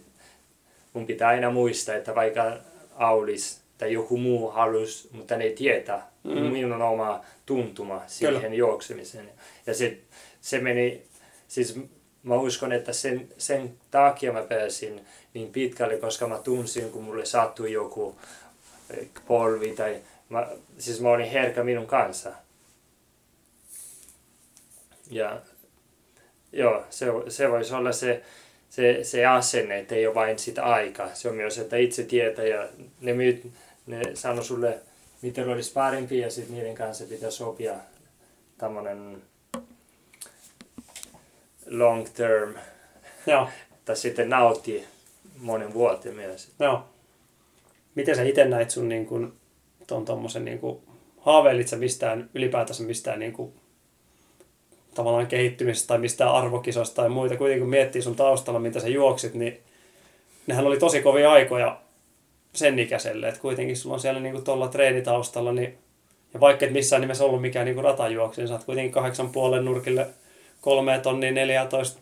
[0.92, 2.56] mun pitää aina muistaa, että vaikka
[2.96, 6.30] Aulis tai joku muu halus, mutta ne ei tietä Mm.
[6.38, 6.40] mm.
[6.40, 8.54] minun oma tuntuma siihen Kyllä.
[8.54, 9.30] juoksemiseen.
[9.66, 10.02] Ja sit,
[10.40, 11.02] se meni,
[11.48, 11.78] siis
[12.22, 15.00] mä uskon, että sen, sen takia mä pääsin
[15.34, 18.16] niin pitkälle, koska mä tunsin, kun mulle sattui joku
[19.26, 19.96] polvi tai
[20.30, 22.32] mä, siis mä olin herkkä minun kanssa.
[25.10, 25.40] Ja
[26.52, 28.22] joo, se, se voisi olla se,
[28.70, 31.14] se, se asenne, että ei ole vain sitä aikaa.
[31.14, 32.68] Se on myös, että itse tietää ja
[33.00, 33.46] ne, myyt,
[33.86, 34.78] ne sanoo sulle,
[35.22, 37.74] miten olisi parempi ja sitten niiden kanssa pitää sopia
[38.58, 39.22] tämmöinen
[41.66, 42.54] long term,
[43.26, 43.48] Joo,
[43.84, 44.86] tai sitten nauttii
[45.38, 46.48] monen vuoteen myös.
[46.58, 46.84] joo.
[47.94, 49.39] Miten sä itse näit sun niin kuin,
[49.90, 50.78] ton tommosen niin kuin,
[51.18, 53.52] haaveilit sä mistään, ylipäätänsä mistään niin kuin,
[54.94, 57.36] tavallaan kehittymisestä tai mistään arvokisoista tai muita.
[57.36, 59.60] Kuitenkin kun miettii sun taustalla, mitä sä juoksit, niin
[60.46, 61.80] nehän oli tosi kovia aikoja
[62.52, 63.28] sen ikäiselle.
[63.28, 65.78] Että kuitenkin sulla on siellä niin tuolla treenitaustalla, niin,
[66.34, 69.64] ja vaikka et missään nimessä ollut mikään niin ratajuoksi, niin sä oot kuitenkin kahdeksan puolen
[69.64, 70.06] nurkille
[70.60, 72.00] kolme tonnia, 14,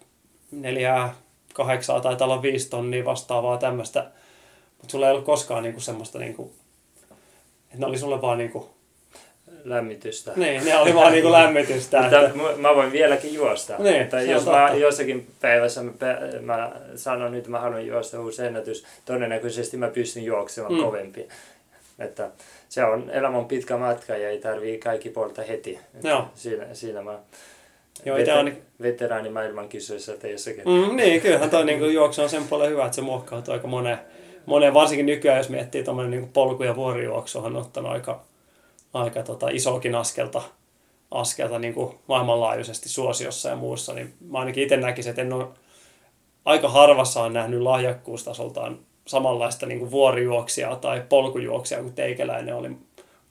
[0.50, 1.14] neljää,
[1.54, 4.10] kahdeksaa tai olla viisi tonnia vastaavaa tämmöistä.
[4.78, 6.67] Mutta sulla ei ollut koskaan niinku semmoista, niinku, että
[7.76, 8.70] ne oli sulle vaan niinku,
[9.64, 10.32] Lämmitystä.
[10.36, 12.00] niin, ne oli vaan niinku lämmitystä.
[12.02, 13.74] Mutta Että, mä- voin vieläkin juosta.
[13.78, 15.92] Niin, on jos mä jossakin päivässä mä,
[16.40, 20.82] mä sanon nyt, että mä haluan juosta uusi ennätys, todennäköisesti mä pystyn juoksemaan Mm.
[20.82, 21.28] kovempi.
[21.98, 22.30] Että
[22.68, 25.78] se on elämän pitkä matka ja ei tarvii kaikki polta heti.
[25.94, 26.24] Että Joo.
[26.34, 27.18] Siinä, siinä mä
[28.04, 28.52] Joo, ite on-
[28.82, 30.62] veteraani maailmankisoissa tai jossakin.
[30.64, 33.98] mm, niin, kyllähän toi niinku juoksu on sen puolen hyvä, että se muokkautuu aika moneen,
[34.48, 38.20] moneen varsinkin nykyään, jos miettii tuommoinen niinku polku- ja vuorijuoksuhan on ottanut aika,
[38.94, 40.42] aika tota, isokin askelta,
[41.10, 45.46] askelta niin kuin maailmanlaajuisesti suosiossa ja muussa, niin mä ainakin itse näkisin, että en ole
[46.44, 52.70] aika harvassa on nähnyt lahjakkuustasoltaan samanlaista niin kuin vuorijuoksijaa tai polkujuoksijaa kuin teikäläinen oli,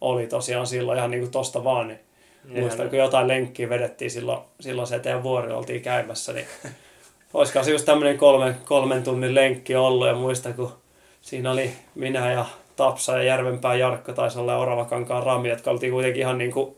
[0.01, 1.88] oli tosiaan silloin ihan niin kuin tosta vaan.
[1.88, 1.99] Niin
[2.45, 6.45] Ihan- muistan, kun jotain lenkkiä vedettiin silloin, silloin se teidän vuori oltiin käymässä, niin
[7.34, 10.71] olisikohan se just tämmöinen kolmen, kolmen tunnin lenkki ollut ja muistan, kun
[11.28, 15.92] siinä oli minä ja Tapsa ja Järvenpää Jarkko taisi olla ja Oravakankaan Rami, jotka oltiin
[15.92, 16.76] kuitenkin ihan niin kuin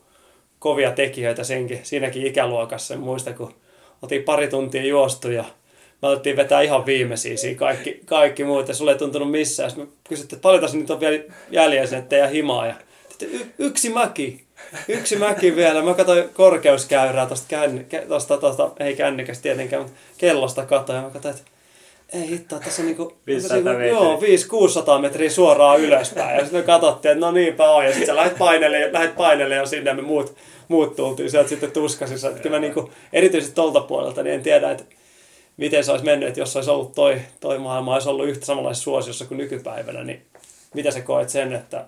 [0.60, 2.94] kovia tekijöitä senkin, siinäkin ikäluokassa.
[2.94, 3.54] En muista, kun
[4.02, 5.44] oltiin pari tuntia juostu ja
[6.02, 9.70] me alettiin vetää ihan viimeisiä siinä kaikki, kaikki muut ja sulle ei tuntunut missään.
[9.70, 12.76] Sitten me kysyttiin, että paljon tässä nyt on vielä jäljellä sinne teidän himaa ja
[13.58, 14.44] yksi mäki,
[14.88, 15.82] yksi mäki vielä.
[15.82, 21.04] Mä katsoin korkeuskäyrää tosta, känny, kä- tosta, tosta, ei kännykästä tietenkään, mutta kellosta katsoin ja
[21.04, 21.52] mä katsoin, että
[22.13, 23.88] ei hitto, tässä on niinku, 500 niinku, metriä.
[23.88, 24.19] joo,
[24.98, 26.36] 500-600 metriä suoraan ylöspäin.
[26.36, 27.86] Ja sitten me katsottiin, että no niinpä on.
[27.86, 30.36] Ja sitten sä lähdet painelemaan, lähdet painelemaan ja sinne me muut,
[30.67, 32.28] muut tultiin sieltä sitten tuskasissa.
[32.30, 34.84] Että kyllä mä niinku, erityisesti tolta puolelta, niin en tiedä, että
[35.58, 38.84] miten se olisi mennyt, että jos olisi ollut toi, toi maailma, olisi ollut yhtä samanlaisessa
[38.84, 40.22] suosiossa kuin nykypäivänä, niin
[40.74, 41.86] mitä sä koet sen, että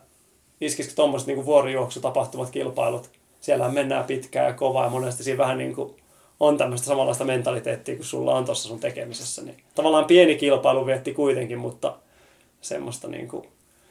[0.62, 3.10] iskisikö tuommoiset niin vuorijuoksutapahtumat, kilpailut,
[3.42, 5.96] siellähän mennään pitkään ja kovaa ja monesti siinä vähän niin kuin
[6.42, 9.42] on tämmöistä samanlaista mentaliteettia kuin sulla on tuossa sun tekemisessä.
[9.42, 11.96] Niin tavallaan pieni kilpailu vietti kuitenkin, mutta
[12.62, 13.48] semmoista niin kuin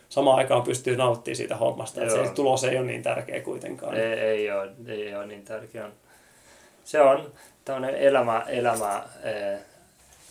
[0.08, 2.02] samaan aikaan pystyy nauttimaan siitä hommasta.
[2.02, 3.96] Että se tulos ei ole niin tärkeä kuitenkaan.
[3.96, 5.88] Ei, ei, ole, ei ole niin tärkeä.
[6.84, 7.32] Se on
[7.64, 9.58] tämmöinen elämä, elämä eh,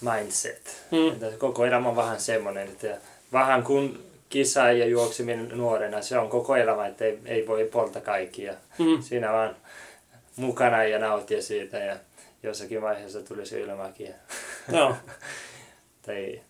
[0.02, 0.86] mindset.
[0.92, 1.08] Mm.
[1.08, 2.98] Että koko elämä on vähän semmoinen, että
[3.34, 8.02] vähän kun kisa ja juokseminen nuorena, se on koko elämä, että ei, ei voi polta
[8.02, 8.54] kaikkia.
[8.78, 9.02] Mm.
[9.02, 9.56] Siinä vaan
[10.36, 11.96] mukana ja nauttia siitä ja
[12.44, 14.10] jossakin vaiheessa tuli se ylämäki.
[14.76, 14.96] Joo.
[16.06, 16.42] tai,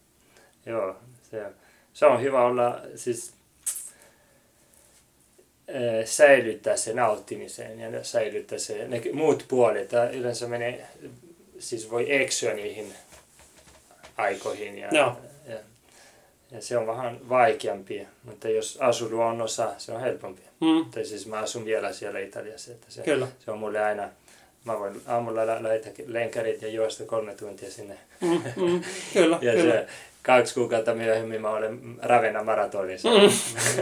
[0.66, 0.96] joo,
[1.32, 1.46] se,
[1.94, 3.34] se on hyvä olla, siis
[5.68, 9.92] eh, säilyttää se nauttimiseen ja säilyttää se, ne muut puolet.
[10.14, 10.88] Yleensä menee,
[11.60, 12.94] siis voi eksyä niihin
[14.18, 15.18] aikoihin ja, Joo.
[15.48, 15.58] ja,
[16.52, 20.42] ja, se on vähän vaikeampi, mutta jos asuu luonnossa, se on helpompi.
[20.60, 20.92] Mm.
[20.92, 23.28] Tai siis mä asun vielä siellä Italiassa, että se, Kyllä.
[23.46, 24.10] se on mulle aina,
[24.74, 27.98] mä voin aamulla laittaa lenkarit ja juosta kolme tuntia sinne.
[28.22, 28.42] Mm.
[28.56, 28.82] Mm.
[29.14, 29.74] Kyllä, Ja kyllä.
[29.74, 29.86] se
[30.24, 33.10] kaksi kuukautta myöhemmin mä olen Ravenna maratonissa.
[33.10, 33.30] Mm.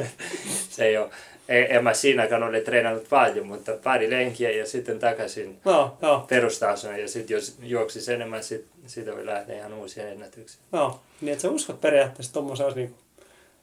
[0.69, 1.09] se ei ole,
[1.49, 6.25] ei, en mä siinäkään ole treenannut paljon, mutta pari lenkiä ja sitten takaisin Joo, joo,
[6.29, 6.99] perustasoon.
[7.01, 10.61] Ja sitten jos juoksisi enemmän, sit, siitä voi lähteä ihan uusia ennätyksiä.
[10.73, 10.99] joo.
[11.21, 12.95] Niin että sä uskot periaatteessa tuommoisen olisi niin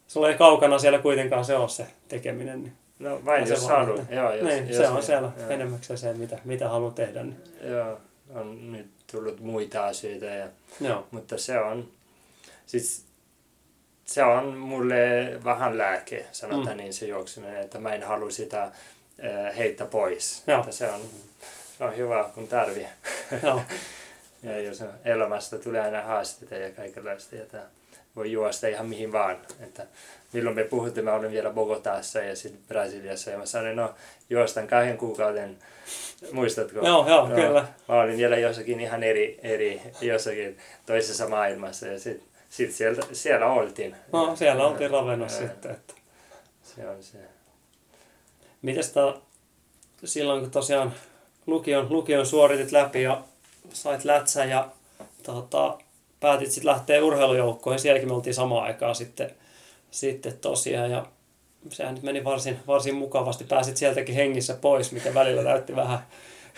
[0.08, 2.62] sulla ei kaukana siellä kuitenkaan se ole se tekeminen.
[2.62, 4.00] Niin, No vain Ja se jos haluaa.
[4.02, 5.50] että- Joo, jos, niin jos, se on siellä joo.
[5.50, 7.22] enemmäkseen se, mitä, mitä haluat tehdä.
[7.22, 7.36] Niin.
[7.62, 8.00] Joo,
[8.34, 10.46] on nyt tullut muita asioita ja
[10.80, 11.88] Joo, Mutta se on,
[12.66, 13.04] siis
[14.04, 14.96] se on mulle
[15.44, 16.82] vähän lääke, sanotaan Mm.
[16.82, 20.42] niin se juokseminen, että mä en halua sitä äh, heittää pois.
[20.46, 20.60] Joo.
[20.60, 21.00] Että se on,
[21.78, 22.86] se on hyvä, kun tarvii.
[23.42, 23.60] joo,
[24.42, 27.62] ja jos elämästä tulee aina haasteita ja kaikenlaista, että
[28.16, 29.36] voi juosta ihan mihin vaan.
[29.60, 29.86] Että
[30.32, 33.94] milloin me puhuttiin, mä olin vielä Bogotassa ja sitten Brasiliassa ja mä sanoin, no
[34.30, 35.58] juostan kahden kuukauden,
[36.32, 36.86] muistatko?
[36.86, 37.68] Joo, joo, no, kyllä.
[37.88, 43.46] Mä olin vielä jossakin ihan eri, eri jossakin toisessa maailmassa ja sitten sit sieltä, siellä
[43.46, 43.96] oltiin.
[44.12, 45.70] no siellä oltiin Ravennossa sitten.
[45.70, 45.94] Että.
[46.62, 47.18] Se on se.
[48.62, 49.00] Miten sitä
[50.04, 50.94] silloin, kun tosiaan
[51.46, 53.22] lukion, lukion suoritit läpi ja
[53.72, 54.68] sait lätsä ja
[55.22, 55.78] tota,
[56.24, 59.30] päätit sitten lähteä urheilujoukkoon, sielläkin me oltiin samaan aikaan sitten,
[59.90, 61.06] sitten tosiaan ja
[61.68, 63.44] sehän nyt meni varsin, varsin mukavasti.
[63.44, 65.98] Pääsit sieltäkin hengissä pois, mikä välillä näytti vähän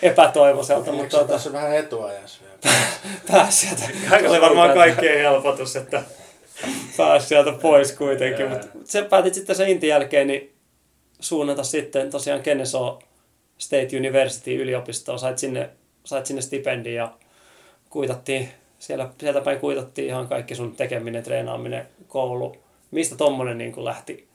[0.02, 2.76] epätoivoiselta, Eikö mutta se tota, tässä vähän etuajassa vielä?
[3.33, 3.83] pääsi sieltä.
[4.20, 6.02] Se oli varmaan kaikkein helpotus, että
[6.96, 8.48] pääsi sieltä pois kuitenkin.
[8.48, 10.55] Mutta se päätit sitten sen Intin jälkeen niin
[11.20, 12.98] suunnata sitten tosiaan Kennesaw
[13.59, 15.18] State University yliopistoon.
[15.18, 15.70] Sait sinne,
[16.05, 17.12] sait sinne stipendin ja
[17.90, 22.56] kuitattiin, siellä, sieltä päin kuitattiin ihan kaikki sun tekeminen, treenaaminen, koulu.
[22.90, 24.28] Mistä tommonen niin kuin lähti,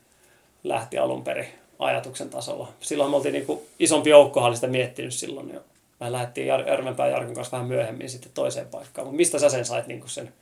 [0.64, 1.48] lähti alun perin
[1.80, 2.74] ajatuksen tasolla?
[2.80, 5.64] Silloin me oltiin niin kuin isompi joukkohan sitä miettinyt silloin jo.
[6.00, 9.08] Me lähdettiin Jar- Järvenpään Jarkon kanssa vähän myöhemmin sitten toiseen paikkaan.
[9.08, 10.34] Mutta mistä sä sen sait niin kuin sen?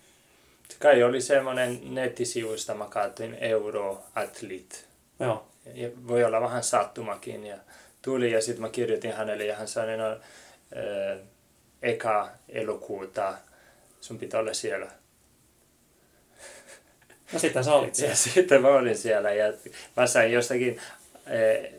[0.69, 4.75] Se kai oli semmoinen nettisivuista, mä katsoin Euroathlete.
[5.19, 7.45] Joo, Ja voi olla vähän sattumakin.
[7.45, 7.55] Ja
[8.01, 10.17] tuli ja sitten mä kirjoitin hänelle ja hän sanoi, no,
[11.81, 13.33] eka elokuuta
[14.01, 14.87] sun pitää olla siellä.
[17.33, 18.15] no sitten sä olit Ja siellä.
[18.15, 19.53] sitten mä olin siellä ja
[19.97, 20.81] mä sain jostakin
[21.27, 21.73] eh,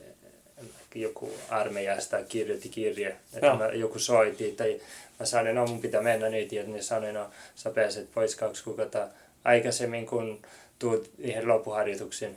[0.94, 3.56] joku armeijasta kirjoitti kirje, että Joo.
[3.56, 4.80] mä, joku soitti, tai
[5.20, 8.64] mä sanoin, no mun pitää mennä nyt, ja ne sanoi, no sä pääset pois kaksi
[8.64, 9.08] kuukautta
[9.44, 10.42] aikaisemmin, kun
[10.78, 12.36] tuut ihan loppuharjoituksiin.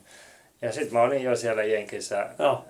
[0.62, 2.66] Ja sitten mä olin jo siellä Jenkissä Joo,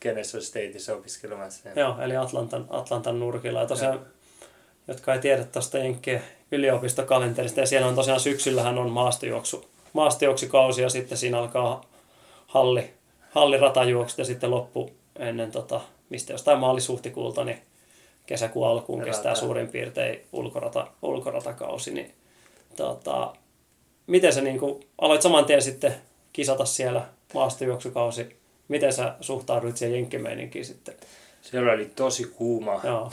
[0.00, 1.68] Kennesaw Stateissa opiskelemassa.
[1.76, 3.60] joo, eli Atlantan, Atlantan nurkilla.
[3.60, 4.06] Ja tosiaan,
[4.88, 6.22] jotka ei tiedä tuosta Jenkkien
[6.52, 11.84] yliopistokalenterista, ja siellä on tosiaan syksyllähän on maastojuoksu, maastojuoksukausi, ja sitten siinä alkaa
[12.46, 12.90] halli,
[13.30, 17.58] halliratajuokset, ja sitten loppu ennen, tota, mistä jostain maalis-huhtikuulta, niin
[18.26, 19.10] kesäkuun alkuun Rata.
[19.10, 21.92] kestää suurin piirtein ulkorata, ulkoratakausi.
[21.94, 22.14] Niin,
[22.76, 23.34] tota,
[24.06, 25.94] miten sä niin kuin, aloit saman tien sitten
[26.32, 28.36] kisata siellä maastojuoksukausi?
[28.68, 30.94] Miten sä suhtauduit siihen jenkkimeininkiin sitten?
[31.50, 32.80] Siellä oli tosi kuuma.
[32.84, 33.12] Joo,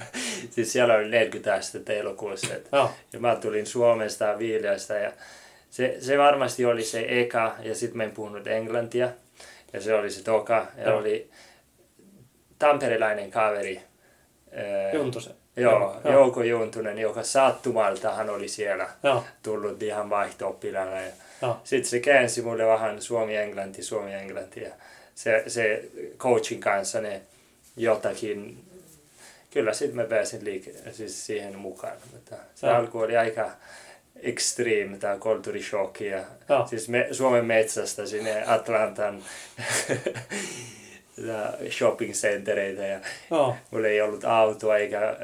[0.50, 2.54] siis siellä oli 40 astetta elokuussa.
[2.54, 5.12] että- joo, Ja mä tulin Suomesta Viileästä ja
[5.70, 9.08] se, se varmasti oli se eka ja sitten mä en puhunut englantia.
[9.72, 10.98] Ja se oli se toka ja Joo.
[10.98, 11.30] oli
[12.58, 13.82] tamperilainen kaveri.
[14.52, 15.32] ää, Juntusen.
[15.56, 16.12] Joo, Joo.
[16.12, 20.10] Jouko Juntunen, joka sattumalta hän oli siellä Joo, tullut ihan.
[20.10, 24.70] Ja joo, sitten se käänsi mulle vähän suomi-englanti, suomi-englanti ja
[25.14, 25.84] se, se
[26.18, 27.20] coachin kanssa ne
[27.76, 28.64] jotakin,
[29.50, 31.96] kyllä sitten mä pääsin liike, siis siihen mukaan.
[32.12, 32.76] Mutta se Joo.
[32.76, 33.50] alku oli aika
[34.16, 36.66] extreme tämä kulttuurishokki ja Joo.
[36.66, 39.24] siis me, Suomen metsästä sinne Atlantan
[41.78, 45.16] shopping centereitä ja joo, mulla ei ollut autoa eikä,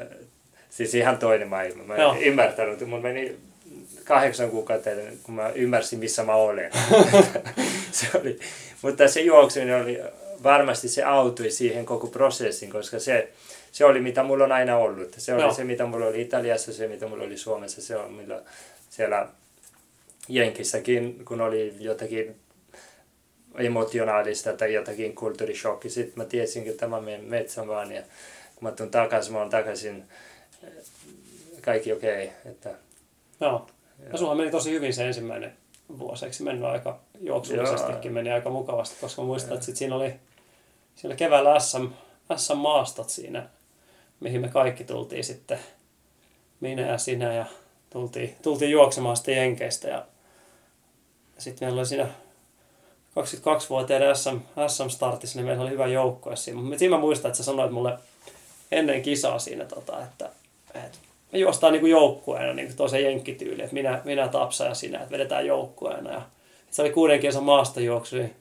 [0.69, 1.83] siis ihan toinen maailma.
[1.83, 2.13] Mä Joo.
[2.13, 3.37] en ymmärtänyt, mulla meni
[4.03, 4.89] kahdeksan kuukautta,
[5.23, 6.71] kun mä ymmärsin, missä mä olen.
[7.91, 8.39] se oli,
[8.81, 9.99] mutta se juokseminen oli,
[10.43, 13.29] varmasti se auttoi siihen koko prosessin, koska se,
[13.71, 15.15] se oli mitä mulla on aina ollut.
[15.17, 15.53] Se oli Joo.
[15.53, 18.41] se, mitä mulla oli Italiassa, se, mitä mulla oli Suomessa, se on millä
[18.89, 19.27] siellä
[20.29, 22.35] Jenkissäkin, kun oli jotakin
[23.55, 25.89] emotionaalista tai jotakin kulttuurishokki.
[25.89, 28.01] Sitten mä tiesin, että mä menen metsän vaan ja
[28.55, 30.03] kun mä tulen takaisin, mä oon takaisin
[30.63, 30.69] eh,
[31.61, 32.25] kaikki okei.
[32.25, 32.69] Okay, että
[33.41, 33.67] joo.
[34.11, 35.53] Ja sulla meni tosi hyvin se ensimmäinen
[35.99, 40.13] vuosi, eikö se mennyt aika juoksullisestikin, meni aika mukavasti, koska muistan, että sit siinä oli
[40.99, 41.85] siellä keväällä SM,
[42.35, 43.49] SM-maastot siinä,
[44.19, 45.59] mihin me kaikki tultiin sitten,
[46.59, 47.45] minä ja sinä, ja
[47.89, 50.05] tultiin, tultiin juoksemaan sitten Jenkeistä, ja,
[51.35, 52.07] ja sitten meillä oli siinä
[53.19, 56.61] 22-vuotiaiden SM, SM-startissa, niin meillä oli hyvä joukkue siinä.
[56.61, 57.97] Mutta siinä mä muistan, että sä sanoit mulle
[58.71, 60.29] ennen kisaa siinä, tota, että,
[60.73, 60.97] että
[61.31, 65.45] me juostaan niin joukkueena niin toisen jenkkityyli, että minä, minä Tapsa ja sinä, että vedetään
[65.45, 66.11] joukkueena.
[66.11, 66.21] Ja
[66.71, 68.35] se oli kuuden kesän maastojuoksu, niin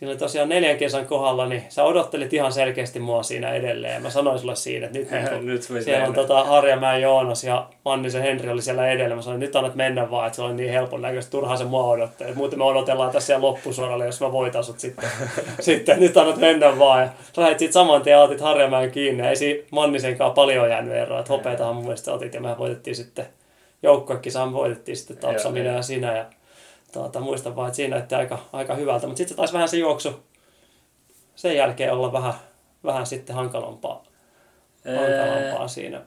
[0.00, 3.94] siinä oli tosiaan neljän kesän kohdalla, niin sä odottelit ihan selkeästi mua siinä edelleen.
[3.94, 7.44] Ja mä sanoin sulle siinä, että nyt, niin kun, Nyt siellä on tota Harjamäen Joonas
[7.44, 9.16] ja Mannisen Henri oli siellä edellä.
[9.16, 11.64] Mä sanoin, että nyt annat mennä vaan, että se oli niin helpon näköistä, turhaa se
[11.64, 12.28] mua odottaa.
[12.34, 15.08] Muuten me odotellaan tässä siellä loppusuoralle, jos mä voitan sut sitten.
[15.60, 17.02] sitten nyt annat mennä vaan.
[17.02, 19.26] Ja sä lähdit siitä saman tien, otit Harjamäen kiinni.
[19.26, 21.20] Ei siinä Mannisenkaan paljon jäänyt eroa.
[21.20, 23.26] Että hopeatahan mun mielestä otit ja me voitettiin sitten
[23.82, 26.16] joukkuekisaan voitettiin sitten Tapsa, minä ja sinä.
[26.16, 26.24] Ja
[26.92, 29.06] tuota, muistan vaan, että siinä näytti aika, aika hyvältä.
[29.06, 30.22] Mutta sitten se taisi vähän se juoksu
[31.34, 32.34] sen jälkeen olla vähän,
[32.84, 34.04] vähän sitten hankalampaa,
[34.96, 36.02] hankalampaa siinä.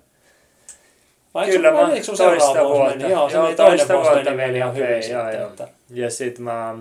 [1.33, 1.79] Vai Kyllä mä
[2.17, 3.07] toista vuosi vuotta.
[3.07, 5.39] Joo, se Joo, toista vuotta meni ihan meni, hyvin joo, sitten.
[5.39, 5.49] joo.
[5.49, 6.75] Että, Ja sitten mä,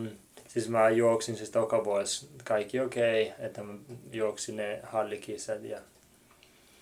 [0.49, 3.75] siis mä juoksin siis toka vuosi kaikki okei, okay, että mä
[4.13, 5.79] juoksin ne hallikisat ja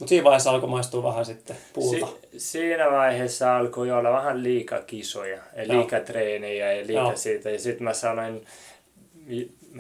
[0.01, 2.07] mutta siinä vaiheessa alkoi maistua vähän sitten puulta.
[2.07, 5.77] Si- siinä vaiheessa alkoi olla vähän liikaa kisoja ja Joo.
[5.79, 7.17] liikaa treenejä ja liikaa Joo.
[7.17, 7.51] siitä.
[7.51, 8.45] Ja sitten mä sanoin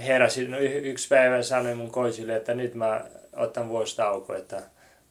[0.06, 3.04] heräsin y- yksi päivä sanoin mun coachille, että nyt mä
[3.36, 4.62] otan vuosi tauko, että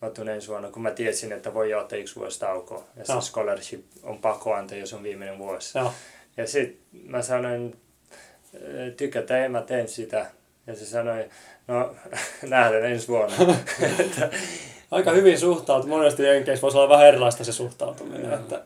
[0.01, 2.83] mä tulen ensi vuonna, kun mä tiesin, että voi ottaa yksi vuosi tauko.
[2.95, 5.77] Ja se scholarship on pakko antaa, jos on viimeinen vuosi.
[5.77, 5.93] Joo.
[6.37, 7.75] Ja sitten mä sanoin,
[8.55, 10.25] "Ö, tykätä mä teen sitä.
[10.67, 11.25] Ja se sanoi,
[11.67, 11.95] no
[12.49, 13.35] nähdään ensi vuonna.
[14.91, 15.85] Aika hyvin suhtaut.
[15.85, 18.33] Monesti Jenkeissä voisi olla vähän erilaista se suhtautuminen.
[18.33, 18.63] Että,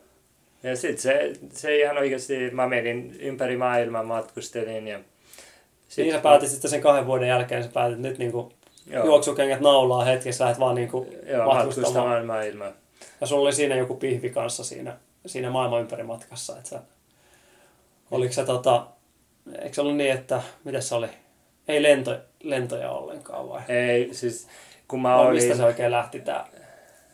[0.63, 4.99] ja sitten se, se ihan oikeasti, mä menin ympäri maailmaa, matkustelin ja
[5.97, 8.51] niin sä päätit sitten sen kahden vuoden jälkeen, sä päätit nyt niinku
[8.87, 9.05] Joo.
[9.05, 11.65] juoksukengät naulaa hetkessä, lähdet vaan niinku Joo, matkustamaan.
[11.65, 12.71] matkustamaan maailmaa.
[13.21, 16.57] Ja sulla oli siinä joku pihvi kanssa siinä, siinä maailman ympäri matkassa.
[16.57, 16.81] Että sä,
[18.11, 18.87] oliko se tota,
[19.61, 21.07] eikö se ollut niin, että, mitä se oli?
[21.67, 23.61] Ei lento, lentoja ollenkaan vai?
[23.67, 24.47] Ei, siis
[24.87, 25.33] kun mä vai olin...
[25.33, 26.47] mistä se oikein lähti tää,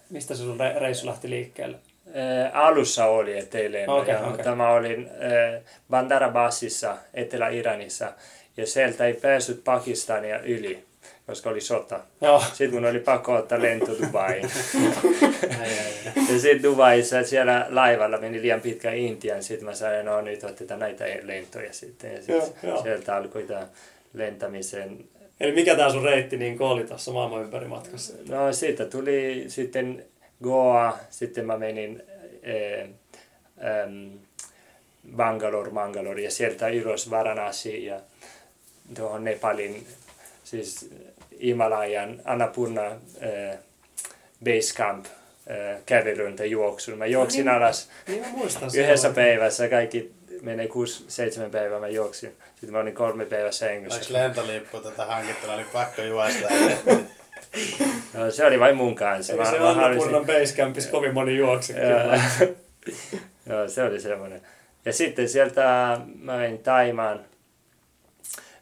[0.10, 1.78] mistä se sun re- reissu lähti liikkeelle?
[2.14, 4.16] Ää, alussa oli, Okei, okay, okei.
[4.30, 8.14] mutta mä olin äh, Bandarabasissa, Etelä-Iranissa,
[8.58, 10.84] ja sieltä ei päässyt Pakistania yli,
[11.28, 12.00] koska oli sota.
[12.22, 14.46] Joo, Sitten mun oli pakko ottaa lento Dubaiin.
[15.60, 15.70] Ai, ai,
[16.16, 16.34] ai.
[16.34, 20.80] ja sitten Dubaissa siellä laivalla meni liian pitkä Intian, sitten mä sanoin, no nyt otetaan
[20.80, 22.14] näitä lentoja sitten.
[22.14, 22.82] Ja sitten joo.
[22.82, 23.68] sieltä alkoi tämä
[24.14, 24.98] lentämisen.
[25.40, 28.14] Eli mikä tää sun reitti niin oli tuossa maailman ympäri matkassa?
[28.30, 30.06] No siitä tuli sitten
[30.44, 32.04] Goa, sitten mä menin
[32.82, 32.90] äh,
[33.66, 34.18] ähm,
[35.16, 38.00] Bangalore, Mangalore ja sieltä ylös Varanasi ja
[38.96, 39.88] tuohon Nepalin,
[40.44, 40.90] siis
[41.42, 43.58] Himalajan Annapurna äh,
[44.44, 46.98] base camp äh, kävelyn tai juoksun.
[46.98, 47.56] Mä juoksin niin.
[47.56, 48.24] alas Niin
[48.78, 50.68] yhdessä päivässä, kaikki menee
[51.48, 52.36] 6-7 päivää mä juoksin.
[52.52, 54.14] Sitten mä olin kolme päivää Oliko sängyssä.
[54.14, 56.48] lentolippu tätä hankittuna, oli pakko juosta.
[58.14, 59.34] No, se oli vain mun kanssa.
[59.34, 61.74] Eli Mä- se mä Annapurnan basecampissa kovin moni juoksi.
[61.74, 62.50] Joo.
[63.50, 64.42] Joo, se oli semmoinen.
[64.86, 65.62] Ja sitten sieltä
[66.16, 67.26] mä menin Taimaan,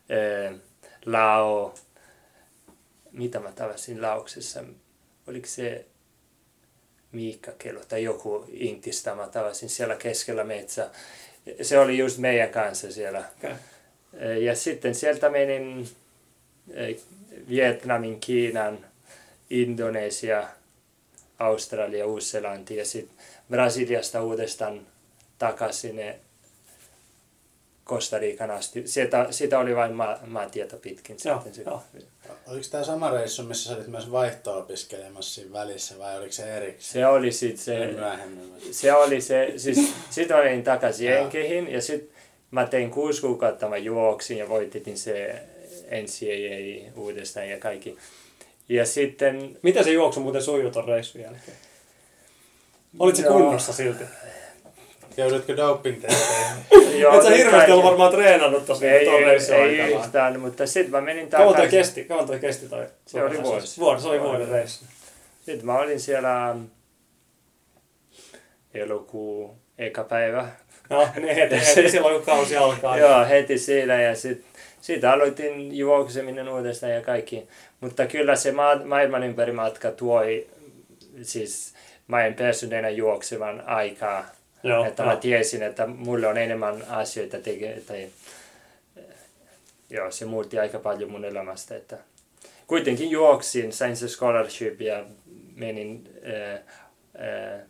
[0.10, 0.54] eh,
[1.06, 1.76] Lao,
[3.12, 4.64] mitä mä tavasin Lauksessa,
[5.28, 5.86] oliko se
[7.12, 10.90] Miikka Kelo tai joku Intistä mä tavasin siellä keskellä metsää.
[11.62, 13.24] Se oli just meidän kanssa siellä.
[13.38, 13.52] Okei.
[14.14, 15.90] Eh, Ja sitten sieltä menin
[16.74, 16.98] eh,
[17.50, 18.80] Vietnamin, Kiinan,
[19.50, 20.48] Indonesia,
[21.40, 23.18] Australia, Uusi-Seelanti ja sitten
[23.50, 24.88] Brasiliasta uudestaan
[25.38, 26.00] takaisin
[27.88, 28.88] Costa Rican asti.
[28.88, 31.18] Sieltä, siitä oli vain maa, maatietä pitkin.
[31.26, 31.84] Joo, sitten se, joo.
[32.48, 36.92] Oliko tämä sama reissu, missä sä olit myös vaihto-opiskelemassa siinä välissä vai oliko se erikseen?
[36.94, 38.54] se oli sitten se, Myöhemmin.
[38.72, 41.08] se oli se, siis sitten mä menin takaisin.
[41.10, 42.10] Jenkeihin ja sitten
[42.52, 45.42] mä tein kuusi kuukautta, mä juoksin ja voitin se
[45.92, 47.98] NCAA uudestaan ja kaikki.
[48.70, 51.58] Ja sitten Miten se juoksu muuten sujuu ton reissun jälkeen?
[53.00, 53.34] Olit se Joo.
[53.34, 54.04] kunnossa silti?
[55.18, 56.58] Joudutko doping-testeihin?
[57.02, 59.30] Joo, Et sä hirveästi ollut varmaan treenannut tossa Ei, ton ei,
[59.70, 60.04] ei aikana.
[60.06, 62.04] yhtään, mutta sitten mä menin Kauan toi kesti?
[62.06, 62.86] Kauan toi kesti toi?
[63.06, 63.82] Se oli vuosi.
[63.82, 64.86] Vuosi, se oli vuoden reissu.
[65.46, 66.56] Sitten mä olin siellä
[68.74, 70.48] elokuu eka päivä.
[70.90, 72.98] No, niin heti, heti silloin kun kausi alkaa.
[72.98, 74.46] Joo, heti siinä ja sitten
[74.82, 77.48] siitä aloitin juokseminen uudestaan ja kaikki.
[77.82, 80.48] Mutta kyllä se ma- maailman ympäri matka tuoi,
[81.22, 81.74] siis
[82.08, 84.26] mä en päässyt enää juoksemaan aikaa.
[84.64, 88.10] Joo, että mä tiesin, että mulle on enemmän asioita tekee, tai
[89.90, 91.98] joo, se muutti aika paljon mun elämästä, että
[92.68, 95.06] kuitenkin juoksin, sain se scholarship ja
[95.56, 97.62] menin äh, äh,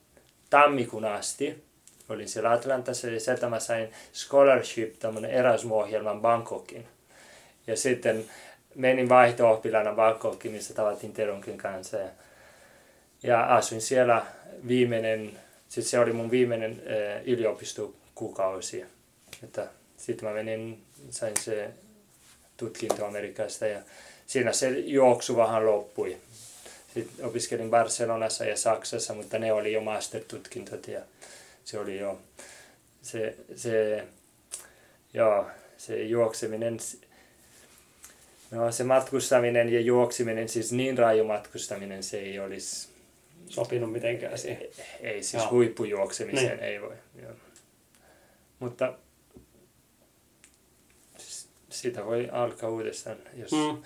[0.49, 1.63] tammikuun asti.
[2.09, 6.87] Olin siellä Atlantassa ja sieltä mä sain scholarship, tämmönen Erasmus-ohjelman Bangkokin.
[7.67, 8.25] Ja sitten
[8.75, 11.97] menin vaihto-oppilaana Bangkokiin, missä tavattiin Teronkin kanssa.
[11.97, 12.09] Ja,
[13.23, 14.25] ja asuin siellä
[14.67, 18.85] viimeinen, siis se oli mun viimeinen äh, yliopistokuukausi.
[19.43, 21.69] Että sitten mä menin, sain se
[22.57, 23.79] tutkinto Amerikasta ja
[24.27, 26.17] siinä se juoksu vähän loppui.
[26.93, 31.01] Sitten opiskelin Barcelonassa ja Saksassa, mutta ne oli jo master-tutkintot ja
[31.65, 32.19] se oli jo
[33.01, 34.03] se, se,
[35.13, 36.77] joo, se juokseminen,
[38.51, 42.89] no se matkustaminen ja juoksiminen, siis niin raju matkustaminen se ei olisi,
[43.49, 44.61] Sopinut mitenkään siihen.
[44.61, 44.71] ei,
[45.01, 45.51] ei siis Joo.
[45.51, 46.63] huippujuoksemiseen Niin.
[46.63, 46.95] ei voi.
[47.21, 47.31] Joo.
[48.59, 48.93] Mutta
[51.69, 53.81] sitä voi alkaa uudestaan, jos Mm.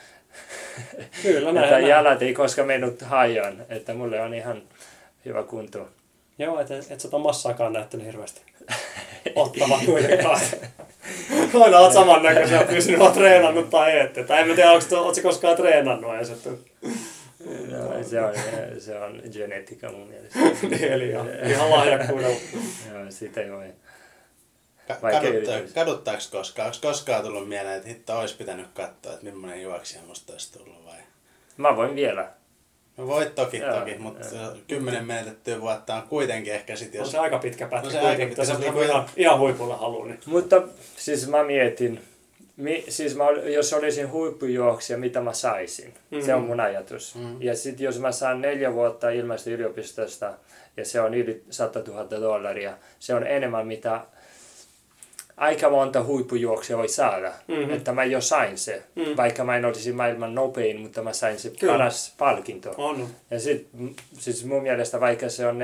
[1.24, 1.88] Kyllä, näin.
[1.88, 4.62] jalat ei koskaan mennyt hajoon, että mulle on ihan
[5.26, 5.90] hyvä kunto.
[6.38, 8.42] Joo, et, et sä ton massaakaan näyttänyt hirveästi.
[9.36, 10.40] Ottava kuitenkaan.
[11.64, 14.24] Aina oot samannäköisiä pysynyt, oot treenannut tai ette.
[14.24, 16.30] Tai en mä tiedä, onko oot sä koskaan treenannut edes.
[16.30, 16.50] Että...
[17.46, 18.34] No, se, on,
[18.80, 20.40] se on genetiikka mun mielestä.
[20.70, 22.38] Niin, Eli ihan, ihan lahjakkuudella.
[22.94, 23.68] Joo, sitä ei voi.
[24.88, 25.74] Ka- Vaikka kadutta, yritys.
[25.74, 26.66] kaduttaako koskaan?
[26.66, 30.86] Onko koskaan tullut mieleen, että hitto olisi pitänyt katsoa, että millainen juoksija musta olisi tullut
[30.86, 30.98] vai?
[31.58, 32.30] Mä voin vielä.
[32.98, 34.56] No voit toki, Joo, toki, mutta joo.
[34.68, 37.12] kymmenen menetettyä vuotta on kuitenkin ehkä sit, On jos...
[37.12, 38.46] se aika pitkä pätkä No se kuitenkin, aika pitkä.
[38.46, 40.08] Se on ihan, ihan huipulla haluaa.
[40.08, 40.20] Niin.
[40.26, 40.62] Mutta
[40.98, 42.02] siis mä mietin,
[42.58, 43.24] mi, siis mä,
[43.54, 45.94] jos olisin huippujuoksija, mitä mä saisin.
[46.12, 46.22] Mm.
[46.22, 47.16] Se on mun ajatus.
[47.16, 47.42] Mm.
[47.42, 50.34] Ja sitten jos mä saan neljä vuotta ilmaista yliopistosta
[50.78, 54.02] ja se on yli 100 000 dollaria, se on enemmän mitä
[55.38, 57.32] aika monta huippujuoksia voi saada.
[57.48, 57.74] Mm-hmm.
[57.74, 59.18] Että mä jo sain se, mm.
[59.18, 61.74] vaikka mä en olisi maailman nopein, mutta mä sain se Kyllä.
[61.74, 62.74] paras palkinto.
[62.78, 63.08] On.
[63.32, 65.60] Ja sit, m- siis mun mielestä vaikka se on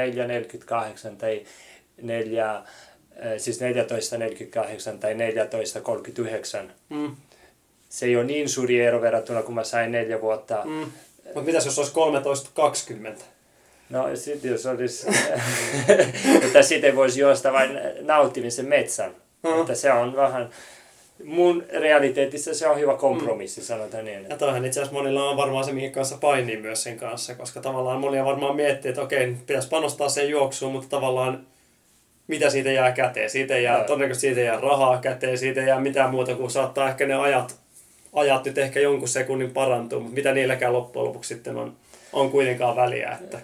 [1.11, 1.43] 4,48 tai
[2.01, 2.63] 4, äh,
[3.37, 7.15] siis 14,48 tai 14,39, Mm.
[7.89, 10.61] se ei ole niin suuri ero verrattuna, kun mä sain neljä vuotta.
[10.65, 10.71] Mm.
[10.71, 10.85] Mm.
[11.25, 11.93] Mutta mitäs jos olisi
[13.15, 13.23] 13.20?
[13.89, 15.07] No sitten jos olisi,
[16.45, 19.11] että sitten voisi juosta vain nauttimisen metsän.
[19.43, 19.61] Mm.
[19.61, 20.49] Että se on vähän,
[21.23, 24.25] mun realiteetissa se on hyvä kompromissi, sanotaan niin.
[24.29, 27.59] Ja toihan itse asiassa monilla on varmaan se, mihin kanssa painii myös sen kanssa, koska
[27.61, 31.45] tavallaan monia varmaan miettii, että okei, pitäisi panostaa sen juoksuun, mutta tavallaan
[32.27, 33.29] mitä siitä jää käteen?
[33.29, 36.51] Siitä ei jää, todennäköisesti siitä ei jää rahaa käteen, siitä ei jää mitään muuta kuin
[36.51, 37.55] saattaa ehkä ne ajat,
[38.13, 41.73] ajat nyt ehkä jonkun sekunnin parantua, mutta mitä niilläkään loppujen lopuksi sitten on,
[42.13, 43.17] on kuitenkaan väliä.
[43.21, 43.39] Että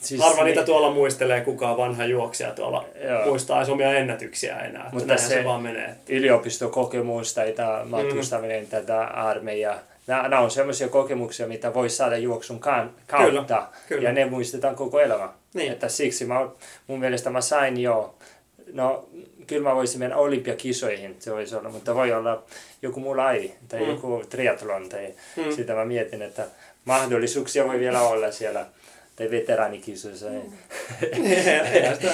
[0.00, 3.24] Siis harva niin- niitä tuolla muistelee, kukaan vanha juoksija tuolla Joo.
[3.26, 4.88] muistaa omia ennätyksiä enää.
[4.92, 5.94] Mutta se, se- vaan menee.
[6.08, 8.68] yliopistokokemus tai tämä matkustaminen, mm.
[8.70, 9.78] tätä armeija.
[10.06, 13.16] Nämä, nämä on sellaisia kokemuksia, mitä voi saada juoksun kautta.
[13.24, 14.08] Kyllä, kyllä.
[14.08, 15.28] Ja ne muistetaan koko elämä.
[15.54, 15.72] Niin.
[15.72, 16.48] Että siksi mä,
[16.86, 18.14] mun mielestä mä sain jo,
[18.72, 19.08] no
[19.46, 22.42] kyllä mä voisin mennä olympiakisoihin, se voisi olla, mutta voi olla
[22.82, 23.90] joku muu laji tai Mm.
[23.90, 25.52] joku triathlon tai Mm.
[25.56, 26.46] sitä mä mietin, että
[26.84, 28.66] mahdollisuuksia voi vielä olla siellä
[29.16, 30.26] tai veteraanikisoissa.
[30.26, 30.52] Mm.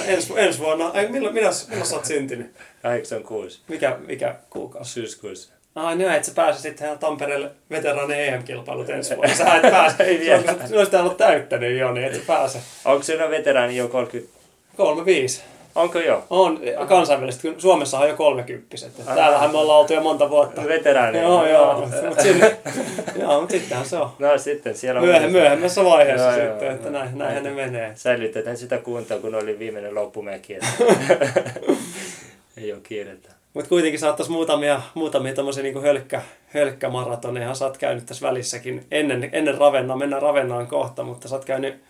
[0.07, 2.55] Ensi, ensi vuonna, ei, milloin, milloin, milloin sä oot syntynyt?
[2.83, 4.91] 86 Mikä, mikä kuukausi?
[4.91, 5.53] syyskuussa.
[5.77, 9.35] Ai niin, että sä pääsit sitten Tampereelle veteraanien EM-kilpailut ensi vuonna.
[9.45, 10.03] Sä et pääse.
[10.03, 10.43] Ei vielä.
[10.43, 12.59] sä olisit ollut täyttänyt jo, niin et sä pääse.
[12.85, 14.33] Onko siellä veteraani jo 30?
[14.77, 15.41] 35.
[15.75, 16.23] Onko jo?
[16.29, 18.75] On kansainvälisesti, Suomessa on jo 30
[19.15, 20.63] Täällähän me ollaan oltu jo monta vuotta.
[20.67, 21.21] Veteraani.
[21.21, 21.87] Joo, joo.
[22.07, 22.57] Mutta sinne,
[23.21, 24.09] joo, mutta sittenhän se on.
[24.19, 26.99] No sitten siellä on Myöhem, myöhemmässä vaiheessa Joo, joo, sitten, että joo.
[26.99, 27.91] näin, näinhän ne menee.
[27.95, 30.53] Säilytetään sitä kuntaa, kun oli viimeinen loppumäki.
[30.53, 30.67] että
[32.57, 33.36] Ei ole kiirettä.
[33.57, 37.53] Mutta kuitenkin saattaisi muutamia, muutamia tommosia niinku hölkkä, hölkkämaratoneja.
[37.53, 41.83] Sä oot käynyt tässä välissäkin ennen, ennen Ravennaa, mennään Ravennaan kohta, mutta sä oot käynyt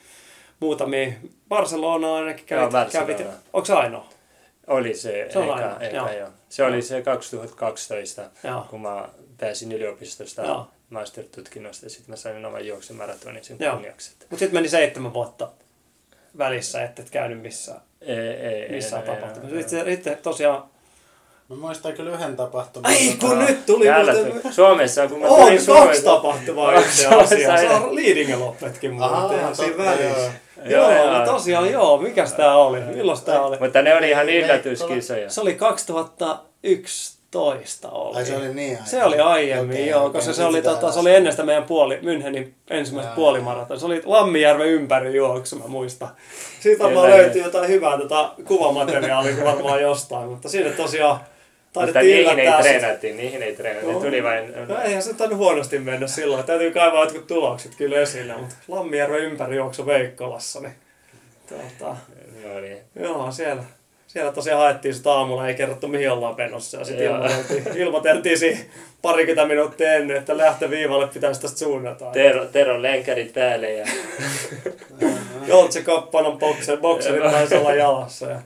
[0.59, 1.11] muutamia,
[1.49, 2.73] Barcelonaa ainakin kävit.
[2.73, 3.21] Joo, kävit
[3.53, 4.05] onko se ainoa?
[4.67, 6.11] Oli se, Se on eka, aina, eka, joo.
[6.11, 6.29] joo.
[6.49, 8.65] Se oli se 2012, Joo.
[8.69, 10.67] kun mä pääsin yliopistosta Joo.
[10.89, 11.89] master-tutkinnosta.
[11.89, 13.73] Sitten mä sain oman juoksumaratonin sen Joo.
[13.73, 14.11] kunniaksi.
[14.19, 15.49] Mutta sitten meni seitsemän vuotta
[16.37, 19.55] välissä, että et käynyt missään, Ei, ei, missään ei, ei, tapahtumassa.
[19.55, 20.76] ei, Sitten, sitten tosiaan...
[21.49, 22.91] Mä muistan kyllä yhden tapahtuman.
[22.91, 24.53] Ai tota- kun nyt tuli Täällä, muuten...
[24.53, 27.57] Suomessa, kun mä On tulin kaksi Suomesta- tapahtumaa Suomessa asiassa.
[27.57, 30.31] Se ei- on leading loppetkin muuten siinä välissä.
[30.65, 30.65] joo.
[30.65, 31.25] Joo, Joo, joo.
[31.25, 31.97] tosiaan joo.
[31.97, 32.79] Mikäs tää oli?
[32.79, 33.57] Milloin tää oli?
[33.59, 35.29] Mutta ne oli ihan Ei, ei, yllätyskisoja.
[35.29, 38.17] Se oli 2011 oli.
[38.17, 40.99] Ai se oli niin Se oli aiemmin, Okei, joo, okei, koska se oli, tota, se
[40.99, 43.79] oli ennen sitä meidän puoli, Münchenin ensimmäistä puolimaraton.
[43.79, 46.09] Se oli Lammijärven ympäri juoksu, mä muistan.
[46.59, 51.19] Siitä varmaan löytyy jotain hyvää tota, kuvamateriaalia varmaan jostain, mutta sinne tosiaan
[51.85, 53.95] Mutta niihin ei sit- treenattiin, niihin ei treenattiin.
[53.95, 54.53] Ne tuli vain...
[54.67, 56.43] No eihän se tainnut huonosti mennä silloin.
[56.43, 60.73] Täytyy kaivaa jotkut tulokset kyllä esille, mutta Lammijärven ympärijuoksu Veikkolassa, niin
[61.49, 61.95] tota,
[62.43, 62.77] No niin.
[62.99, 63.63] joo, siellä,
[64.07, 66.77] siellä tosiaan haettiin sitä aamulla, ei kerrottu mihin ollaan menossa.
[66.77, 68.59] Ja sitten ilmoiteltiin, ilmoiteltiin siinä
[69.01, 72.05] parikymmentä minuuttia ennen, että lähtöviivalle pitäisi tästä suunnata.
[72.05, 73.85] Tero, Teron lenkärit päälle ja...
[75.47, 78.25] Joltse Kappanon bokser, bokserit taisi olla jalassa.
[78.25, 78.41] Ja...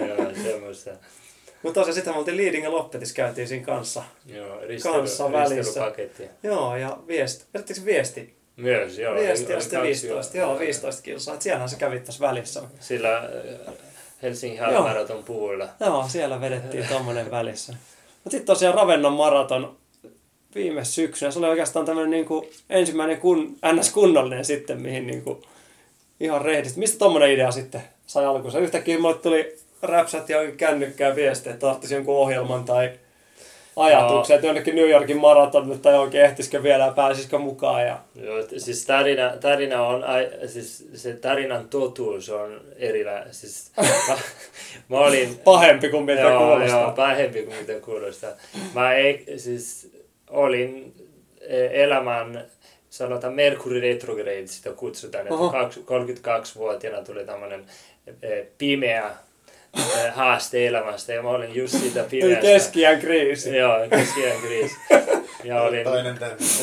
[0.00, 0.90] Joo, semmoista.
[1.64, 4.02] Mutta tosiaan sitten me oltiin Leading ja Loppetis, käytiin siinä kanssa.
[4.26, 4.48] Joo,
[4.82, 5.56] Kanssa ristely, välissä.
[5.56, 6.22] ristelypaketti.
[6.42, 8.34] Joo, ja viesti, vedettekö se viesti?
[8.56, 9.14] Myös, joo.
[9.14, 11.40] Viesti ja sitten kaksi 15, joo, 15 kilsaa.
[11.40, 12.62] Siellähän se kävi tässä välissä.
[12.80, 13.74] Sillä äh,
[14.22, 14.72] Helsingin Joo.
[14.72, 15.68] halmaraton puulla.
[15.80, 17.72] Joo, siellä vedettiin tommonen välissä.
[18.24, 19.76] Mutta sitten tosiaan Ravennan maraton
[20.54, 21.30] viime syksynä.
[21.30, 25.42] Se oli oikeastaan tämmöinen niinku ensimmäinen kun, ns-kunnollinen sitten, mihin niinku
[26.20, 26.78] ihan rehdisti.
[26.78, 28.58] Mistä tommonen idea sitten sai alkunsa?
[28.58, 32.90] Yhtäkkiä mulle tuli räpsät ja kännykkään viesti, että tarvitsisi jonkun ohjelman tai
[33.76, 37.86] ajatuksen, että jonnekin New Yorkin maratonille tai oikein ehtisikö vielä ja pääsisikö mukaan.
[37.86, 37.98] Ja...
[38.14, 40.04] Joo, siis tarina, tarina on,
[40.46, 43.34] siis se tarinan totuus on erilainen.
[43.34, 43.72] Siis,
[44.08, 44.16] mä,
[44.88, 45.38] mä olin...
[45.44, 46.80] Pahempi kuin miltä joo, kuulostaa.
[46.80, 48.30] Joo, pahempi kuin mitä kuulostaa.
[48.74, 49.92] Mä ei, siis
[50.30, 50.94] olin
[51.40, 52.44] eh, elämän,
[52.90, 57.64] sanotaan Mercury retrograde, sitä kutsutaan, että kaks- 32-vuotiaana tuli tämmöinen
[58.22, 59.10] eh, pimeä
[60.12, 62.40] haaste elämästä ja mä olin just siitä pimeästä.
[62.40, 63.56] keskiään kriisi.
[63.56, 64.76] Joo, keskiään kriisi.
[65.44, 66.18] Ja olin, Toinen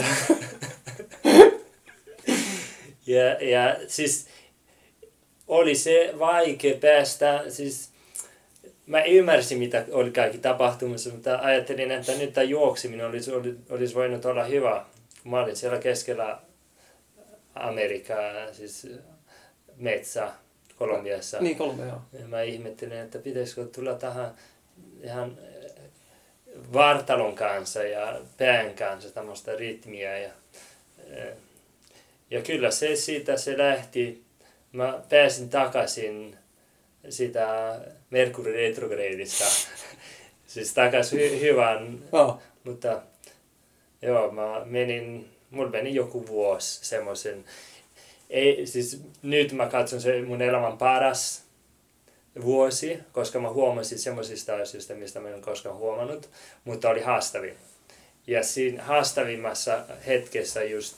[3.08, 4.28] ja, ja siis
[5.48, 7.92] oli se vaikea päästä, siis
[8.86, 13.96] mä ymmärsin mitä oli kaikki tapahtumassa, mutta ajattelin, että nyt tämä juoksiminen olisi, olisi, olisi
[13.96, 14.86] voinut olla hyvä.
[15.24, 16.40] Mä olin siellä keskellä
[17.56, 18.88] Amerikkaa, siis
[19.78, 20.32] metsä
[20.88, 21.40] Kolumbiassa.
[21.40, 22.02] Niin, kolme joo.
[22.20, 24.32] Ja mä ihmettelin, että pitäisikö tulla tähän
[25.04, 25.72] ihan eh,
[26.74, 30.18] vartalon kanssa ja pään kanssa tämmöistä rytmiä.
[30.18, 30.30] Ja,
[31.10, 31.34] eh,
[32.32, 34.24] ja kyllä se siitä se lähti.
[34.72, 36.38] Mä pääsin takaisin
[37.10, 37.80] sitä
[38.10, 39.46] Mercury retrogradista.
[40.48, 42.42] siis takaisin hy- hyvän, Joo.
[42.64, 43.02] mutta
[44.02, 47.46] joo, mä menin, mulla meni joku vuosi semmoisen,
[48.32, 51.44] ei, siis nyt mä katson se mun elämän paras
[52.42, 56.30] vuosi, koska mä huomasin semmoisista asioista, mistä mä en koskaan huomannut,
[56.64, 57.56] mutta oli haastavin.
[58.28, 60.96] Ja siinä haastavimmassa hetkessä just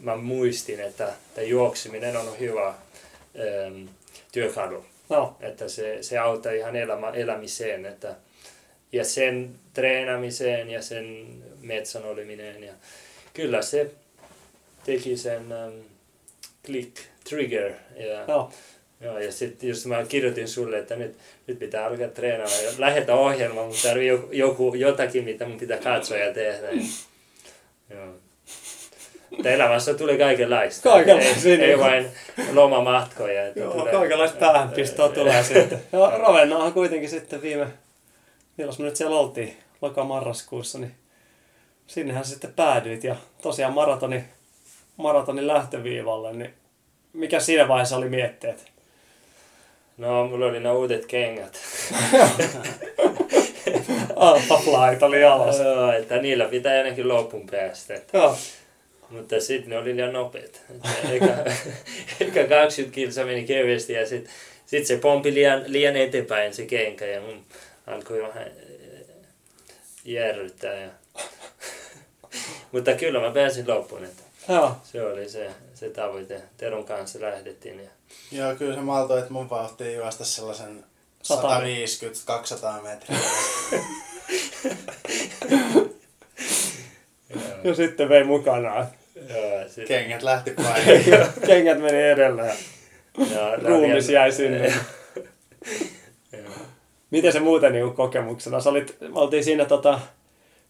[0.00, 3.88] mä muistin, että tämä juoksiminen on hyvä ähm,
[4.32, 5.36] työkalu Joo.
[5.40, 8.14] että se, se auttaa ihan elämä, elämiseen, että,
[8.92, 11.26] ja sen treenamiseen ja sen
[11.60, 12.64] metsän oleminen.
[12.64, 12.72] Ja
[13.34, 13.90] kyllä se
[14.84, 15.84] teki sen um,
[16.66, 16.96] click,
[17.28, 17.72] trigger.
[17.96, 18.50] Ja, Joo.
[19.00, 23.14] joo, ja sitten just mä kirjoitin sulle, että nyt, nyt pitää alkaa treenaamaan ja lähetä
[23.14, 26.70] ohjelma, mutta tarvii joku, joku, jotakin, mitä mun pitää katsoa ja tehdä.
[26.70, 26.82] Ja,
[27.90, 28.06] joo.
[29.30, 30.90] Mutta elämässä tulee kaikenlaista.
[30.90, 31.78] Kaikenlaisia, Ei, ei niin.
[31.78, 32.10] vain
[32.52, 33.46] lomamatkoja.
[33.46, 35.82] että Joo, tulee- kaikenlaista päähänpistoa tulee sitten.
[35.92, 37.66] Ja Ravennahan kuitenkin sitten viime,
[38.56, 40.94] milloin me nyt siellä oltiin, loka-marraskuussa, niin
[41.86, 43.04] sinnehän sitten päädyit.
[43.04, 44.24] Ja tosiaan maratoni,
[45.02, 46.54] maratonin lähtöviivalle, niin
[47.12, 48.70] mikä siinä vaiheessa oli mietteet?
[49.98, 51.58] No, mulla oli nämä uudet kengät.
[54.64, 55.58] Flight oli jalas.
[55.58, 58.00] Joo, että niillä pitää ainakin loppuun päästä.
[58.12, 58.36] Joo.
[59.10, 60.62] Mutta sitten ne oli liian nopeat.
[60.70, 61.26] Että Eka,
[62.20, 64.32] eka 20 kilsa meni kevyesti ja sitten
[64.66, 67.44] sit se pompi liian, liian eteenpäin se kenkä ja mun
[67.86, 69.04] alkoi vähän eh,
[70.04, 70.74] järryttää.
[70.74, 70.88] Ja...
[72.72, 74.76] Mutta kyllä mä pääsin loppuun, että Joo.
[74.84, 76.42] se oli se, se tavoite.
[76.56, 77.80] Teron kanssa lähdettiin.
[77.80, 77.90] Ja...
[78.32, 80.84] Joo, kyllä se maltoi, että mun vauhtiin juosta sellaisen
[81.22, 81.62] Sata 150-200
[82.82, 83.18] metriä.
[87.64, 88.86] Ja sitten vei mukanaan.
[89.28, 89.88] Joo, sit...
[89.88, 91.28] Kengät lähti paikalle.
[91.46, 92.54] Kengät meni edellä ja
[93.34, 94.72] ja ruumis jäi sinne.
[97.10, 98.60] Miten se muuten niin kokemuksena?
[98.60, 100.00] Sä olit, me oltiin siinä tota,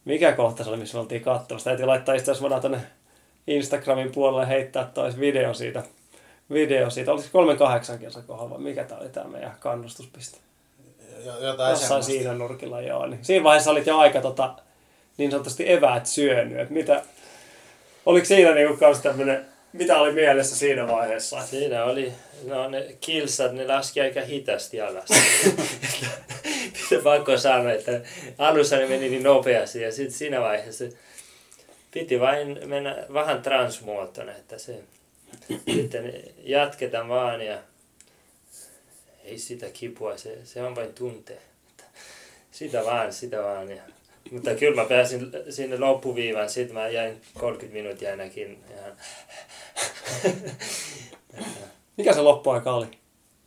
[0.05, 1.71] mikä kohta se oli, missä me oltiin katsomassa.
[1.71, 2.81] Täytyy laittaa itse asiassa tonne
[3.47, 5.83] Instagramin puolelle heittää tois video siitä.
[6.53, 7.13] Video siitä.
[7.13, 10.39] Oliko se 38 kilsa kohdalla vai mikä tää oli tää meidän kannustuspiste?
[11.27, 12.13] Jo- Jotain Jossain semmoista.
[12.13, 13.07] siinä nurkilla joo.
[13.07, 14.55] Niin siinä vaiheessa olit jo aika tota,
[15.17, 16.59] niin sanotusti eväät syönyt.
[16.61, 17.03] Et mitä,
[18.07, 21.41] oliko siinä niinku kans tämmönen, mitä oli mielessä siinä vaiheessa?
[21.47, 22.13] Siinä oli,
[22.47, 25.09] no ne kilsat, ne laski aika hitaasti alas.
[26.73, 28.01] Pitää pakko sanoa, että
[28.39, 30.85] alussa ne meni niin nopeasti ja sitten siinä vaiheessa
[31.91, 34.83] piti vain mennä vähän transmuotona, että se
[35.75, 37.59] sitten jatketaan vaan ja
[39.25, 41.33] ei sitä kipua, se, se on vain tunte.
[41.71, 41.85] Että
[42.51, 43.71] Sitä vaan, sitä vaan.
[43.71, 43.83] Ja,
[44.31, 48.93] mutta kyllä mä pääsin sinne loppuviivaan, sitten mä jäin 30 minuuttia ainakin ihan
[51.97, 52.87] Mikä se loppuaika oli?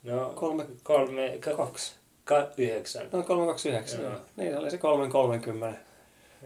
[0.03, 1.93] No, Kolme- kolme, ka, Kaksi.
[2.23, 3.09] ka, yhdeksän.
[3.11, 4.01] No 329.
[4.01, 4.11] Joo.
[4.11, 4.21] Joo.
[4.35, 5.79] Niin, se oli se 330.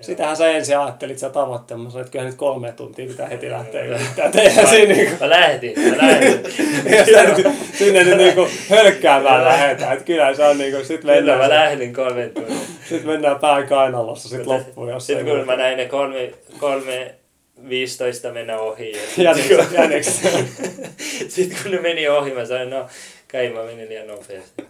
[0.01, 3.49] Sitähän sä ensin ajattelit sä tavoitteen, mä sanoin, että kyllä nyt kolme tuntia pitää heti
[3.49, 5.15] lähteä yrittää tehdä siinä niinku.
[5.19, 6.43] Mä lähdin, mä lähdin.
[7.15, 9.93] Ja nyt, sinne nyt niinku hölkkäämään lähetään.
[9.93, 12.55] Että kyllä se on niinku, sit Kyllä mä mennään, lähdin kolme tuntia.
[12.89, 14.89] sit mennään pään kainalossa sit loppuun.
[14.89, 17.15] Jos Sitten kun mä näin ne kolme, kolme
[17.69, 18.91] 15 mennä ohi.
[19.17, 19.35] Ja
[19.71, 20.45] jänikset.
[21.27, 22.87] Sitten kun ne meni ohi, mä sanoin, no
[23.31, 24.67] kai mä menin liian nopeasti.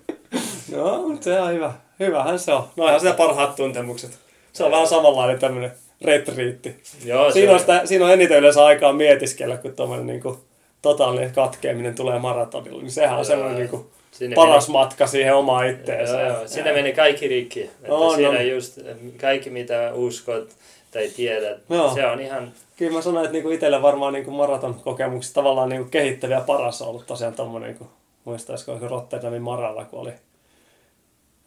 [0.71, 1.73] No, mutta se on hyvä.
[1.99, 2.63] Hyvähän se on.
[2.75, 4.26] No ihan sitä parhaat tuntemukset.
[4.57, 6.75] Se on vähän samanlainen tämmönen retriitti.
[7.05, 10.39] Joo, Siinä on, se, sitä, siinä on eniten yleensä aikaa mietiskellä, kun tuommoinen niinku
[10.81, 12.81] totaalinen katkeaminen tulee maratonilla.
[12.81, 13.23] Niin sehän on Joo.
[13.23, 16.21] semmoinen niinku Sinne paras matka siihen omaan itteensä.
[16.21, 16.47] Joo, joo.
[16.47, 17.61] Siinä meni kaikki rikki.
[17.61, 18.47] Että On, siinä on.
[18.47, 18.79] just
[19.21, 20.49] kaikki mitä uskot
[20.91, 21.93] tai tiedät, Joo.
[21.93, 25.89] se on ihan Kyllä mä sanoin, että niinku itselle varmaan niinku maraton kokemukset tavallaan niinku
[25.89, 27.87] kehittäviä paras on ollut tosiaan tommonen, niinku,
[28.25, 30.11] muistaisiko onko Rotterdamin maralla, kun oli.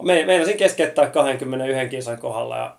[0.02, 2.76] Me, meinasin keskeyttää 21 kisan kohdalla ja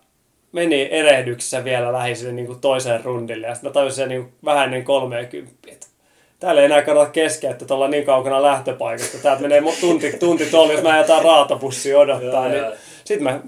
[0.52, 4.66] meni erehdyksessä vielä lähi sinne niinku toiseen rundille ja sitten mä tajusin sen niinku vähän
[4.66, 5.88] ennen 30, että
[6.39, 9.18] täällä ei enää kannata keskeyttää, että ollaan niin kaukana lähtöpaikasta.
[9.18, 12.47] Täältä menee tunti, tunti tuolla, jos mä jotain raatapussia odottaa.
[12.47, 13.39] Joo, niin sitten mä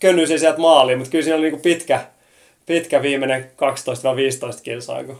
[0.00, 2.00] könnyisin sieltä maaliin, mutta kyllä siinä oli niinku pitkä,
[2.66, 3.50] pitkä viimeinen
[4.58, 5.18] 12-15 kilsaa, kun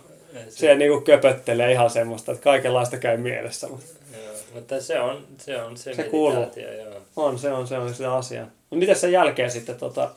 [0.49, 3.69] se niinku köpöttelee ihan semmoista, että kaikenlaista käy mielessä.
[3.69, 3.87] Mutta
[4.25, 6.47] Joo, mutta se on se, on se, Se kuuluu.
[6.57, 7.01] joo.
[7.17, 8.43] on, se on, se on se asia.
[8.71, 10.11] No miten sen jälkeen sitten, tota,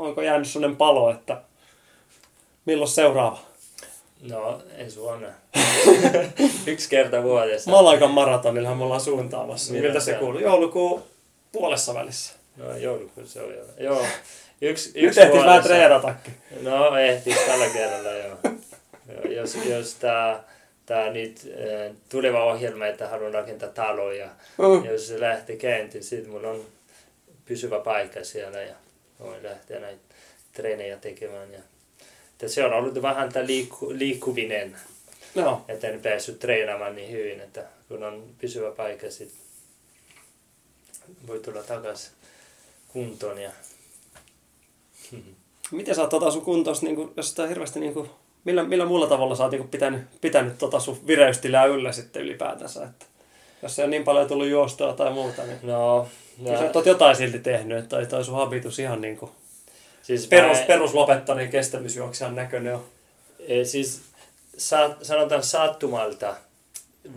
[0.00, 1.42] onko jäänyt sellainen palo, että
[2.64, 3.38] milloin seuraava?
[4.30, 5.28] No, ensi vuonna.
[6.66, 7.70] Yksi kerta vuodessa.
[7.70, 9.72] Malagan maratonillahan me ollaan suuntaamassa.
[9.72, 10.40] Milloin Miltä se se kuuluu?
[10.40, 11.02] Joulukuun
[11.52, 12.34] puolessa välissä.
[12.56, 13.64] No, joulukuussa se jo.
[13.78, 14.06] Joo.
[14.60, 16.34] Yksi, Nyt yksi ehtis vähän treenatakin.
[16.62, 18.36] No, ehtis tällä kerralla joo.
[19.30, 20.44] jos, jos tää,
[20.86, 21.40] tää nyt
[21.88, 24.28] äh, tuleva ohjelma, että haluan rakentaa taloja,
[24.58, 24.84] Mm.
[24.84, 26.64] jos se lähtee käyntiin, sitten mulla on
[27.44, 28.74] pysyvä paikka siellä ja
[29.20, 30.02] voin lähteä näitä
[30.52, 31.52] treenejä tekemään.
[31.52, 31.60] Ja,
[32.32, 34.76] että se on ollut vähän tämä liikku, liikkuvinen,
[35.34, 35.64] Joo.
[35.68, 39.40] että en päässyt treenaamaan niin hyvin, että kun on pysyvä paikka, sitten
[41.26, 42.12] voi tulla takaisin
[42.88, 43.38] kuntoon.
[43.38, 43.50] Ja...
[45.70, 48.10] Miten sä oot tota sun kuntos, niin kun, jos sitä hirveästi niin kun,
[48.44, 52.22] millä, millä muulla tavalla sä oot niin kun pitänyt, pitänyt tota sun vireystilää yllä sitten
[52.22, 52.84] ylipäätänsä?
[52.84, 53.06] Että
[53.62, 56.08] jos ei ole niin paljon tullut juostoa tai muuta, niin No,
[56.44, 56.58] ja.
[56.58, 59.30] sä no oot jotain silti tehnyt, että toi, toi sun habitus ihan niin kuin
[60.02, 62.84] siis perus, mä- peruslopettaneen kestävyysjuoksijan näköinen on.
[63.48, 64.00] Eh, siis
[64.56, 66.36] sa, sanotaan sattumalta,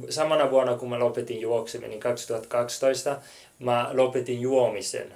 [0.09, 3.17] samana vuonna kun mä lopetin juokseminen, 2012,
[3.59, 5.13] mä lopetin juomisen.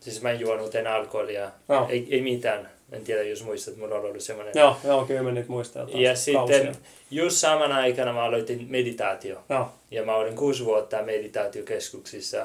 [0.00, 1.86] Siis mä en juonut en alkoholia, Joo.
[1.90, 2.68] ei, ei mitään.
[2.92, 4.52] En tiedä, jos muistat, mulla on ollut semmoinen.
[4.56, 6.16] Joo, joo, kyllä mä nyt muistan Ja kausia.
[6.16, 6.76] sitten
[7.10, 9.44] just samana aikana mä aloitin meditaatio.
[9.48, 12.44] Joo, Ja mä olin kuusi vuotta meditaatiokeskuksissa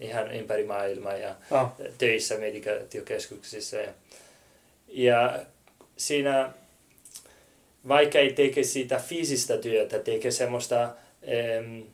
[0.00, 3.76] ihan ympäri maailmaa ja joo, töissä meditaatiokeskuksissa.
[3.76, 3.92] Ja,
[4.88, 5.44] ja
[5.96, 6.52] siinä,
[7.88, 10.94] vaikka ei teke sitä fyysistä työtä, tekee semmoista
[11.60, 11.86] um,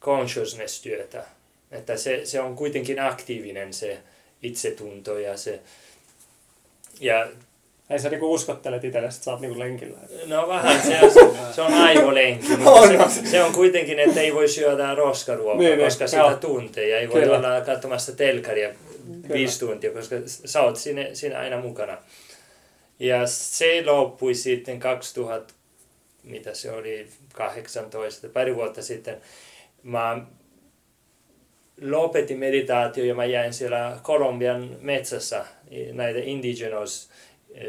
[0.00, 1.24] consciousness-työtä.
[1.70, 3.98] Että se, se on kuitenkin aktiivinen se
[4.42, 5.60] itsetunto ja se...
[7.00, 7.28] Ja
[7.90, 9.98] ei sä niinku uskottelet itsellesi, että sä oot niinku lenkillä.
[10.26, 14.48] No vähän, se on, se on aivolenki, mutta se, se on kuitenkin, että ei voi
[14.48, 16.34] syödä roskaruokaa, Niin, niin, koska sitä joo.
[16.34, 17.36] tuntee ja ei voi Kyllä.
[17.36, 18.70] olla katsomassa telkaria
[19.32, 21.98] viisi tuntia, koska sä oot siinä, siinä aina mukana.
[22.98, 25.54] Ja se loppui sitten 2000,
[26.22, 29.16] mitä se oli, 18, pari vuotta sitten.
[29.82, 30.20] Mä
[31.80, 35.44] lopetin meditaatio ja mä jäin siellä Kolumbian metsässä
[35.92, 37.08] näitä indigenous,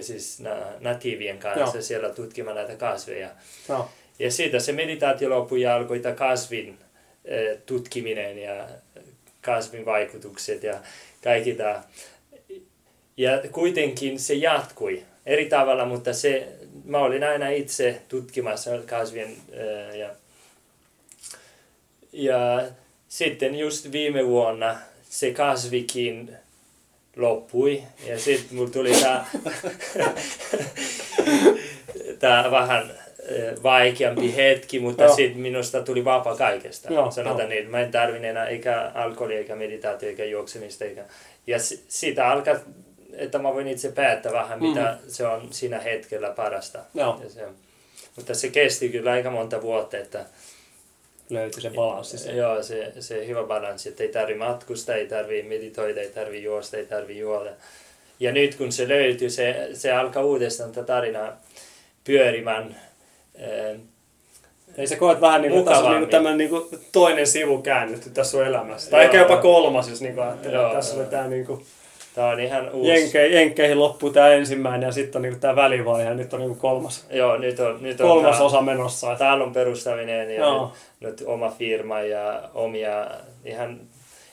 [0.01, 1.81] siis na- natiivien kanssa Joo.
[1.83, 3.29] siellä tutkimaan näitä kasveja.
[3.69, 6.77] Joo, Ja siitä se meditaatio loppui ja alkoi tämä kasvin
[7.25, 8.67] eh, tutkiminen ja
[9.41, 10.73] kasvin vaikutukset ja
[11.23, 11.83] kaikki tämä.
[13.17, 16.47] Ja kuitenkin se jatkui eri tavalla, mutta se,
[16.85, 20.09] mä olin aina itse tutkimassa kasvien eh, ja,
[22.13, 22.63] ja
[23.07, 24.77] sitten just viime vuonna
[25.09, 26.37] se kasvikin
[27.15, 29.25] loppui ja sitten mulla tuli tämä
[32.19, 32.91] tää vähän
[33.29, 36.93] eh, vaikeampi hetki, mutta sitten minusta tuli vapaa kaikesta.
[36.93, 37.49] Joo, Sanotaan joo.
[37.49, 40.85] niin, mä en tarvitse enää eikä alkoholia, eikä meditaatio, eikä juoksemista.
[40.85, 41.03] Eikä...
[41.47, 42.55] Ja si- siitä alkaa,
[43.13, 45.09] että mä voin itse päättää vähän, mitä Mhm.
[45.09, 46.79] se on siinä hetkellä parasta.
[46.93, 47.19] Joo.
[47.23, 47.41] Ja se,
[48.15, 50.25] mutta se kesti kyllä aika monta vuotta, että
[51.29, 52.17] löytyi se balanssi.
[52.17, 52.41] siellä.
[52.41, 56.77] Joo, se, se hyvä balanssi, että ei tarvi matkustaa, ei tarvi meditoida, ei tarvi juosta,
[56.77, 57.51] ei tarvi juoda.
[58.19, 61.41] Ja nyt kun se löytyy, se, se alkaa uudestaan tätä tarinaa
[62.03, 62.75] pyörimään.
[63.35, 63.77] eh,
[64.77, 68.09] Ei se koet vähän niin kuin, tässä on niin tämmöinen niin kuin toinen sivu käännetty
[68.09, 68.91] tässä sun elämässä.
[68.91, 69.05] Tai Joo.
[69.05, 70.55] ehkä jopa kolmas, jos niin ajattelee.
[70.55, 71.11] Joo, että Tässä oli joo.
[71.11, 71.65] tämä niin kuin,
[72.15, 72.91] Tämä on ihan uusi.
[72.91, 76.39] Jenke, Jenkkeihin loppuu tämä ensimmäinen ja sitten on niin kuin tämä välivaihe ja nyt on
[76.39, 79.15] niin kuin kolmas, Joo, nyt on, nyt on kolmas tää- osa menossa.
[79.15, 83.07] Talon perustaminen ja nyt, nyt oma firma ja omia,
[83.45, 83.79] ihan,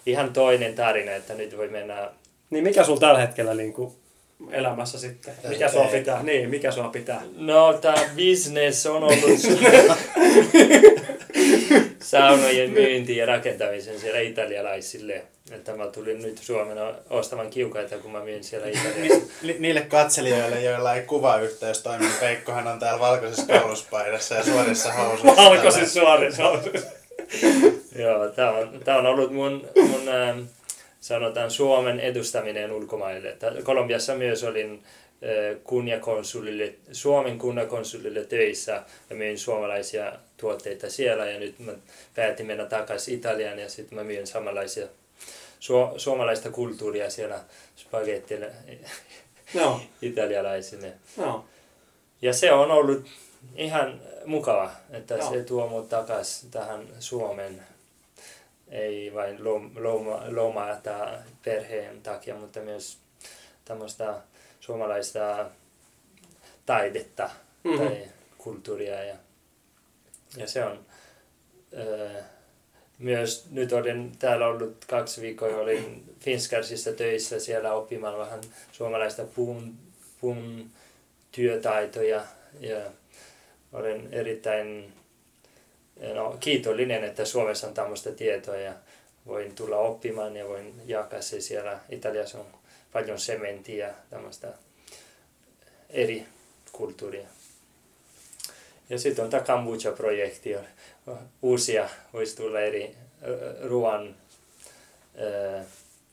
[0.06, 2.10] ihan toinen tarina, että nyt voi mennä
[2.52, 3.92] niin mikä sulla tällä hetkellä niin kuin
[4.50, 5.34] elämässä sitten?
[5.48, 6.22] Mikä sua pitää?
[6.22, 7.22] Niin, mikä sua pitää?
[7.36, 9.18] No, tämä business on ollut
[12.02, 15.22] saunojen myynti ja rakentamisen siellä italialaisille.
[15.50, 16.78] Että mä tulin nyt Suomen
[17.10, 19.26] ostamaan kiukaita, kun mä myyn siellä Italiassa.
[19.42, 24.92] Ni- niille katselijoille, joilla ei kuvayhteys toimi, niin Peikkohan on täällä valkoisessa kauluspaidassa ja suorissa
[24.92, 25.42] housuissa.
[25.42, 26.88] Valkoisissa suorissa housuissa.
[27.98, 30.40] Joo, tämä on, tää on ollut mun, mun ähm,
[31.00, 33.36] sanotaan Suomen edustaminen ulkomaille.
[33.64, 40.12] Kolumbiassa myös olin äh, kunniakonsulille, Suomen kunniakonsulille töissä ja myin suomalaisia
[40.42, 41.72] tuotteita siellä ja nyt mä
[42.14, 44.86] päätin mennä takaisin Italiaan ja sitten mä myyn samanlaisia
[45.60, 47.40] su- suomalaista kulttuuria siellä
[47.76, 48.50] spagettille
[49.54, 50.92] Joo, italialaisille.
[51.18, 51.44] joo.
[52.22, 53.06] Ja se on ollut
[53.56, 55.30] ihan mukava, että Joo.
[55.32, 57.62] se tuo mut takas tähän Suomen.
[58.70, 62.98] Ei vain lom- loma, lomaa tai perheen takia, mutta myös
[63.64, 64.14] tämmöistä
[64.60, 65.46] suomalaista
[66.66, 67.30] taidetta
[67.64, 67.78] Mhm.
[67.78, 69.04] tai kulttuuria.
[69.04, 69.14] Ja,
[70.36, 70.86] ja se on
[71.72, 72.22] öö,
[72.98, 78.40] myös, nyt olen täällä ollut kaksi viikkoa, olin Finskarsissa töissä siellä oppimaan vähän
[78.72, 79.74] suomalaista puun,
[80.20, 80.70] puun
[81.32, 82.24] työtaitoja
[82.60, 82.80] ja
[83.72, 84.92] olen erittäin
[86.14, 88.72] no, kiitollinen, että Suomessa on tämmöistä tietoa ja
[89.26, 91.78] voin tulla oppimaan ja voin jakaa se siellä.
[91.88, 92.46] Italiassa on
[92.92, 94.48] paljon sementtiä ja tämmöistä
[95.90, 96.26] eri
[96.72, 97.26] kulttuuria.
[98.92, 100.56] Ja sitten on tämä kombucha-projekti.
[101.42, 102.96] Uusia voisi tulla eri
[103.62, 104.16] ruoan,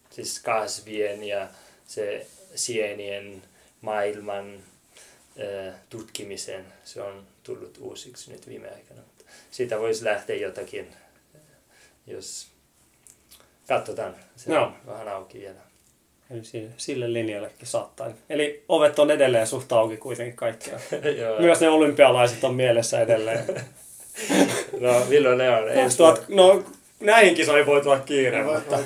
[0.10, 1.48] siis kasvien ja
[1.88, 3.42] se sienien
[3.82, 4.60] maailman
[5.90, 6.66] tutkimisen.
[6.84, 9.02] Se on tullut uusiksi nyt viime aikana.
[9.52, 10.96] Siitä voisi lähteä jotakin,
[12.08, 12.48] jos
[13.68, 14.16] katsotaan.
[14.36, 14.64] Se Joo.
[14.64, 15.69] on vähän auki vielä.
[16.32, 18.08] Eli sille, sille linjallekin saattaa.
[18.30, 20.80] Eli ovet on edelleen suht auki kuitenkin kaikkia.
[21.20, 21.40] Joo.
[21.40, 23.46] Myös ne olympialaiset on mielessä edelleen.
[24.80, 25.64] No, milloin ne on?
[25.76, 26.64] 2000, no
[27.00, 28.80] näihin kisoihin voi tulla kiire, Voi, mutta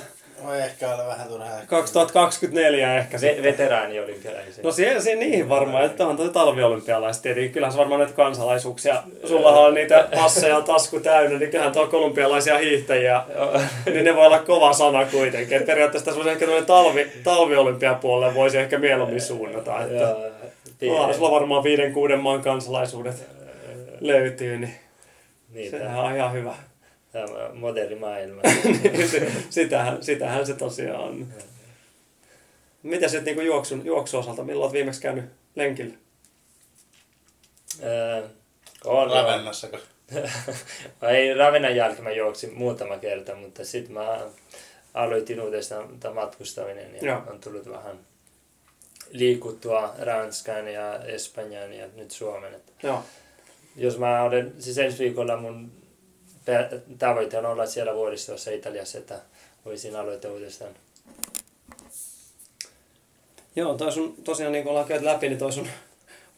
[0.43, 1.59] voi, voi ehkä olla vähän turhaa.
[1.67, 3.43] 2024 ehkä Ve- sitten.
[3.43, 4.63] veteraani-olympialaiset.
[4.63, 7.51] No se, se niihin varmaan, että on talviolympialaiset tietenkin.
[7.51, 9.03] Kyllähän se varmaan näitä kansalaisuuksia.
[9.27, 13.21] Sullahan on niitä passeja tasku täynnä, niin kyllähän tuo kolumbialaisia hiihtäjiä,
[13.85, 15.57] niin ne voi olla kova sana kuitenkin.
[15.57, 19.81] Et periaatteessa tässä ehkä tuonne talvi, talviolympiapuolelle voisi ehkä mieluummin suunnata.
[19.81, 20.15] Että
[20.81, 23.27] Ja, Sulla, sulla varmaan viiden, kuuden maan kansalaisuudet
[24.01, 24.75] löytyy, niin
[25.53, 26.53] niin, sehän on ihan hyvä.
[27.13, 28.41] Tämä moderni maailma.
[29.11, 31.27] Se- sitähän, sitähän se tosiaan on.
[32.83, 35.95] Mitä sitten niinku juoksun, juoksuosalta, milloin olet viimeksi käynyt lenkillä?
[37.83, 38.29] Äh,
[38.85, 39.67] on, Ravennassa,
[41.01, 44.19] Ei Ravennan jälkeen mä juoksin muutama kerta, mutta sitten mä
[44.93, 47.21] aloitin uudestaan matkustaminen ja Joo.
[47.29, 47.99] on tullut vähän
[49.11, 52.53] liikuttua Ranskaan ja Espanjaan ja nyt Suomen.
[52.53, 53.03] Että Joo.
[53.75, 55.82] jos mä olen, siis ensi viikolla mun
[56.99, 59.19] tavoite on olla siellä vuoristossa Italiassa, että
[59.65, 60.71] voisin aloittaa uudestaan.
[63.55, 65.67] Joo, toi sun, tosiaan niin kuin ollaan käyty läpi, niin toi sun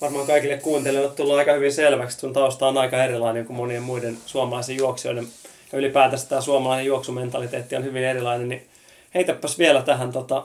[0.02, 4.18] varmaan kaikille kuuntelijoille tullut aika hyvin selväksi, sun tausta on aika erilainen kuin monien muiden
[4.26, 5.28] suomalaisen juoksijoiden.
[5.72, 8.68] Ja ylipäätänsä tämä suomalainen juoksumentaliteetti on hyvin erilainen, niin
[9.16, 10.44] heitäpäs vielä tähän tota,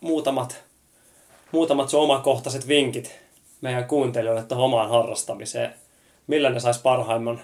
[0.00, 0.64] muutamat,
[1.52, 3.14] muutamat sun omakohtaiset vinkit
[3.60, 5.74] meidän kuuntelijoille tuohon omaan harrastamiseen.
[6.26, 7.40] Millä ne sais parhaimman,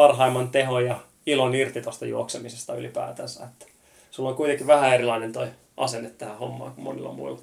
[0.00, 3.44] parhaimman tehon ja ilon irti tuosta juoksemisesta ylipäätänsä.
[3.44, 3.66] Että
[4.10, 7.40] sulla on kuitenkin vähän erilainen toi asenne tähän hommaan kuin monilla muilla.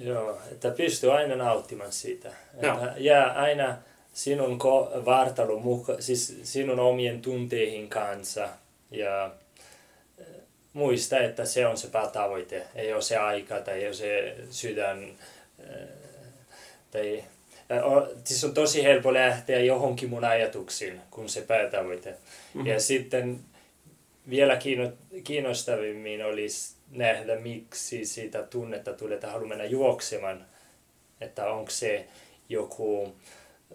[0.00, 2.28] Joo, että pystyy aina nauttimaan siitä.
[2.62, 2.74] Joo.
[2.74, 3.76] Että jää aina
[4.14, 8.48] sinun ko- vartalon mukaan, siis sinun omien tunteihin kanssa
[8.90, 9.30] ja
[10.18, 10.26] eh,
[10.72, 12.66] muista, että se on se päätavoite.
[12.74, 15.04] Ei ole se aika tai ei ole se sydän.
[15.58, 15.88] eh,
[16.90, 17.24] Tai,
[17.70, 22.10] eh, o- siis on tosi helppo lähteä johonkin mun ajatuksiin, kun se päätavoite.
[22.10, 22.66] Mm-hmm.
[22.66, 23.40] Ja sitten
[24.30, 30.46] vielä kiinno- kiinnostavimmin olisi nähdä, miksi siitä tunnetta tulee, että haluaa mennä juoksemaan.
[31.20, 32.06] Että onko se
[32.48, 33.14] joku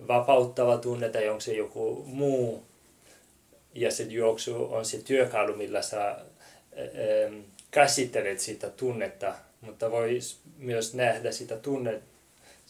[0.08, 2.66] vapauttava tunne tai onko se joku muu.
[3.76, 7.40] Ja se juoksu on se työkalu, millä sä ähm,
[7.72, 12.04] käsittelet sitä tunnetta, mutta voisi myös nähdä sitä tunnet,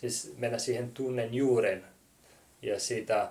[0.09, 1.83] siis mennä siihen tunnen juuren
[2.61, 3.29] ja siitä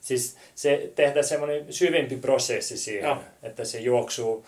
[0.00, 3.18] Siis se tehdä semmoinen syvempi prosessi siihen, Joo.
[3.42, 4.46] että se juoksu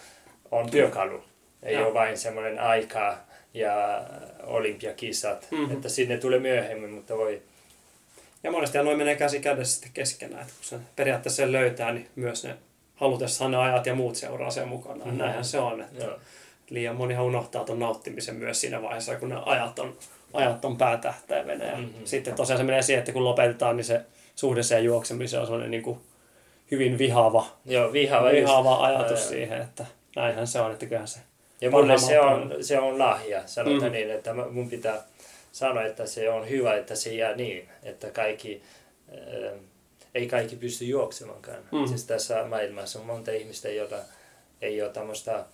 [0.51, 1.23] on työkalu.
[1.63, 1.85] Ei Joo.
[1.87, 3.19] ole vain semmoinen aika
[3.55, 4.05] ja
[4.43, 5.73] olympiakisat, Mhm.
[5.73, 7.43] että sinne tulee myöhemmin, mutta voi...
[8.43, 12.09] Ja monesti noin menee käsi kädessä sitten keskenään, että kun sen periaatteessa sen löytää, niin
[12.17, 12.57] myös ne
[12.95, 15.05] halutessaan ne ajat ja muut seuraa sen mukana.
[15.05, 15.19] Mm.
[15.19, 16.19] Näinhän se on, että Joo.
[16.71, 19.97] liian monihan unohtaa tuon nauttimisen myös siinä vaiheessa, kun ne ajat on,
[20.33, 21.65] ajat on päätähtäimenä.
[21.65, 21.89] Ja Mhm.
[22.05, 24.01] sitten tosiaan se menee siihen, että kun lopetetaan, niin se
[24.37, 25.99] suhde siihen juoksemiseen on sellainen niin kuin
[26.71, 28.31] hyvin vihaava, Joo, vihava.
[28.31, 31.21] vihaava ajatus ää, siihen, että näinhän se on, että kyllähän se
[31.61, 33.87] Ja mulle se on, se on lahja, sanotaan Mhm.
[33.87, 33.93] mm.
[33.93, 35.03] niin, että mun pitää
[35.53, 38.63] sanoa, että se on hyvä, että se jää niin, että kaikki,
[39.13, 39.53] äh,
[40.15, 41.59] ei kaikki pysty juoksemaankaan.
[41.73, 41.87] Mm.
[41.87, 43.97] Siis tässä maailmassa on monta ihmistä, joilla
[44.63, 45.45] ei ole tämmöistä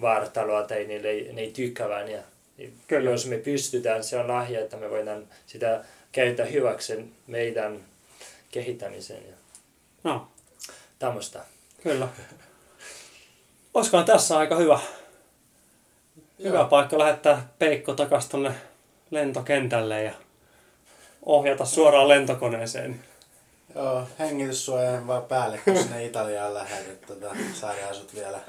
[0.00, 2.10] vartaloa tai niille ei, ne ei tykkää vaan.
[2.10, 2.18] Ja
[2.86, 3.10] Kyllä.
[3.10, 7.80] jos me pystytään, se on lahja, että me voidaan sitä käyttää hyväksi meidän
[8.50, 9.34] kehittämiseen ja
[10.04, 10.28] No,
[10.98, 11.44] tämmöistä.
[11.82, 12.08] kyllä.
[13.74, 14.80] Olisikohan tässä aika hyvä,
[16.42, 18.54] hyvä paikka lähettää Peikko takaisin tuonne
[19.10, 20.12] lentokentälle ja
[21.26, 23.04] ohjata suoraan lentokoneeseen.
[23.74, 27.00] Joo, hengityssuojan vaan päälle, kun sinne Italiaan lähdet.
[27.06, 28.40] Tota, saadaan sut vielä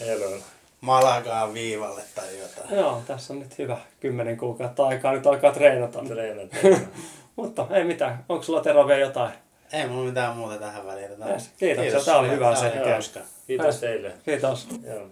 [0.00, 0.42] Eloon.
[0.84, 2.78] Malagaan viivalle tai jotain.
[2.80, 5.98] Joo, tässä on nyt hyvä kymmenen kuukautta aikaa nyt alkaa treenata.
[6.04, 6.56] Treenata.
[7.36, 8.24] Mutta ei mitään.
[8.28, 9.32] Onko sulla Tero vielä jotain?
[9.72, 11.08] Ei mulla mitään muuta tähän väliin.
[11.10, 12.00] Tätä- Yes, kiitoksia.
[12.04, 12.66] Tää oli hyvä se.
[12.66, 13.24] oli.
[13.46, 14.12] Kiitos teille.
[14.24, 14.68] Kiitos.
[14.86, 15.06] Joo.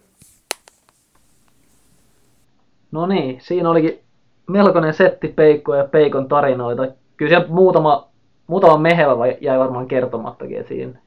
[2.92, 4.00] No niin, siinä olikin
[4.46, 6.82] melkoinen setti Peikkoa ja Peikon tarinoita.
[7.16, 8.08] Kyllä siellä muutama,
[8.46, 10.98] muutama mehevä jäi varmaan kertomattakin, siinä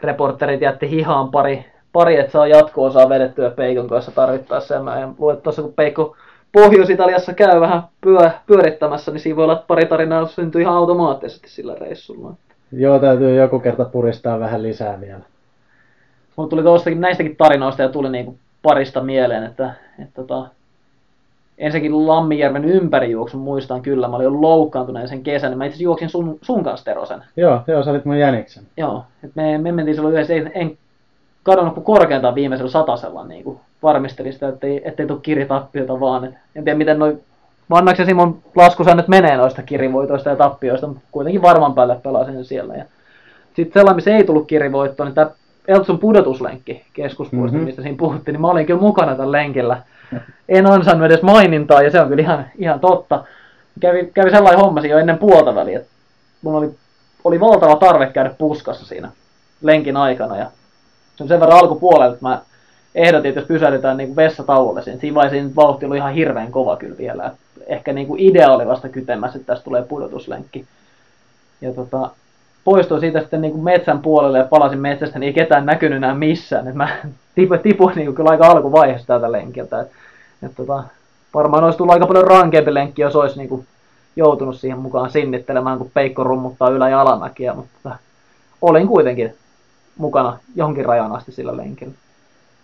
[0.00, 4.74] reporterit jätti hihaan pari, pari että saa jatko-osaa vedettyä Peikon kanssa tarvittaessa.
[4.74, 6.16] Ja mä luulen, että tuossa kun Peikko
[6.52, 11.50] Pohjois-Italiassa käy vähän pyö, pyörittämässä, niin siinä voi olla että pari tarinaa syntyy ihan automaattisesti
[11.50, 12.34] sillä reissulla.
[12.72, 15.20] Joo, täytyy joku kerta puristaa vähän lisää vielä.
[16.36, 20.48] Mulle tuli tuostakin näistäkin tarinoista ja tuli niinku parista mieleen, että, että tota,
[21.58, 26.08] ensinnäkin Lammijärven ympärijuoksun muistan kyllä, mä olin jo loukkaantuneen sen kesän, niin mä itse juoksin
[26.08, 27.22] sun, sun kanssa Terosen.
[27.36, 28.64] Joo, joo, sä olit mun jäniksen.
[28.76, 30.78] Joo, et me, me mentiin silloin yhdessä, en, en
[31.48, 36.24] kadonnut kuin korkeintaan viimeisellä satasella niin kuin varmistelin sitä, ettei, ettei tule kiritappiota vaan.
[36.24, 37.18] Et en tiedä miten noi
[37.70, 42.74] Vannaksi Simon laskusäännöt menee noista kirivoitoista ja tappioista, mutta kuitenkin varman päälle pelasin sen siellä.
[42.74, 42.84] Ja
[43.56, 45.30] sitten sellainen, missä ei tullut kirivoittoa, niin tämä
[45.68, 47.64] Eltsun pudotuslenkki keskuspuisto, Mhm.
[47.66, 49.82] mistä siinä puhuttiin, niin mä olin kyllä mukana tällä lenkillä.
[50.48, 53.24] En ansainnut edes mainintaa, ja se on kyllä ihan, ihan totta.
[53.80, 55.90] Kävi, kävi sellainen homma jo ennen puolta väliä, että
[56.42, 56.70] mulla oli,
[57.24, 59.10] oli valtava tarve käydä puskassa siinä
[59.62, 60.46] lenkin aikana, ja
[61.26, 62.40] sen verran alkupuolella, että mä
[62.94, 66.98] ehdotin, että jos pysähdytään niin vessatauolle, siinä, siinä vaiheessa vauhti oli ihan hirveän kova kyllä
[66.98, 67.32] vielä.
[67.66, 70.64] Ehkä niin kuin idea oli vasta kytemässä, että tästä tulee pudotuslenkki.
[71.60, 72.10] Ja tota,
[72.64, 76.14] poistuin siitä sitten niin kuin metsän puolelle ja palasin metsästä, niin ei ketään näkynyt enää
[76.14, 76.68] missään.
[76.68, 76.88] Et mä
[77.34, 79.80] tipuin, tipuin niin kuin kyllä aika alkuvaiheessa tältä lenkiltä.
[79.80, 79.88] Et,
[80.42, 80.84] et tota,
[81.34, 83.66] varmaan olisi tullut aika paljon rankempi lenkki, jos olisi niin kuin
[84.16, 87.54] joutunut siihen mukaan sinnittelemään, kun peikko rummuttaa ylä- ja alamäkiä.
[87.54, 87.96] Mutta tota,
[88.62, 89.34] olin kuitenkin
[89.98, 91.92] mukana johonkin rajan asti sillä lenkillä.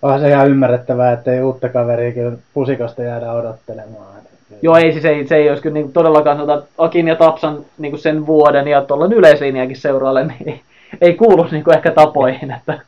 [0.03, 4.15] Onhan se ihan ymmärrettävää, että ei uutta kaveria kyllä pusikosta jäädä odottelemaan.
[4.63, 7.99] Joo, ei, siis ei, se ei olisi kyllä niin todellakaan tota, Akin ja Tapsan niin
[7.99, 10.61] sen vuoden ja tuolla yleislinjakin seuraalle, niin ei,
[11.01, 12.79] ei kuulu niin ehkä tapoihin, että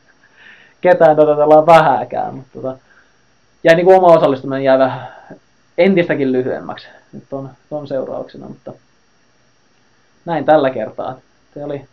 [0.81, 2.77] ketään toteutellaan vähääkään, mutta tota,
[3.63, 5.07] jäi niin oma osallistuminen jäi vähän
[5.77, 8.73] entistäkin lyhyemmäksi nyt ton, ton seurauksena, mutta
[10.25, 11.15] näin tällä kertaa.
[11.53, 11.85] Se oli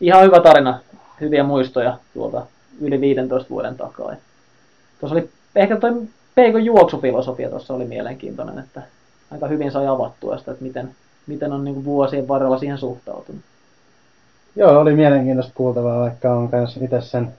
[0.00, 0.78] ihan hyvä tarina,
[1.20, 2.46] hyviä muistoja tuolta
[2.80, 4.12] yli 15 vuoden takaa.
[5.00, 6.02] Tuossa oli ehkä toi
[6.34, 8.82] Peikon juoksufilosofia tuossa oli mielenkiintoinen, että
[9.30, 10.94] aika hyvin sai avattua sitä, että miten,
[11.26, 13.42] miten on niin vuosien varrella siihen suhtautunut.
[14.56, 17.32] Joo, oli mielenkiintoista kuultavaa, vaikka on myös itse sen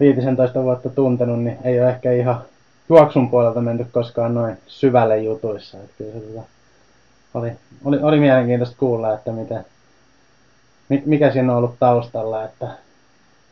[0.00, 2.42] 15 vuotta tuntenut, niin ei ole ehkä ihan
[2.88, 5.78] juoksun puolelta menty koskaan noin syvälle jutuissa.
[5.78, 6.42] Että kyllä se tota,
[7.34, 7.52] oli,
[7.84, 9.64] oli, oli mielenkiintoista kuulla, että miten, mi-
[10.88, 12.66] mikä siinä on ollut taustalla, että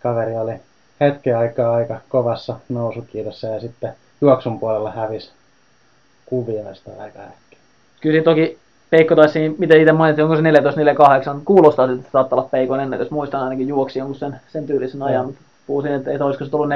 [0.02, 0.54] kaveri oli
[1.00, 5.32] hetken aikaa aika kovassa nousukiidossa ja sitten juoksun puolella hävisi
[6.26, 7.58] kuvioista aika äkkiä.
[8.00, 8.58] Kyllä toki
[8.90, 13.10] Peikko taisi, miten itse mainitsin, onko se 14-48, kuulostaa siltä, että saattaa olla Peikon ennätys.
[13.10, 15.24] Muistan ainakin juoksi jonkun sen, sen tyylisen ajan, Joo.
[15.24, 16.72] mutta puhuisin, että, että olisiko se tullut 14-39,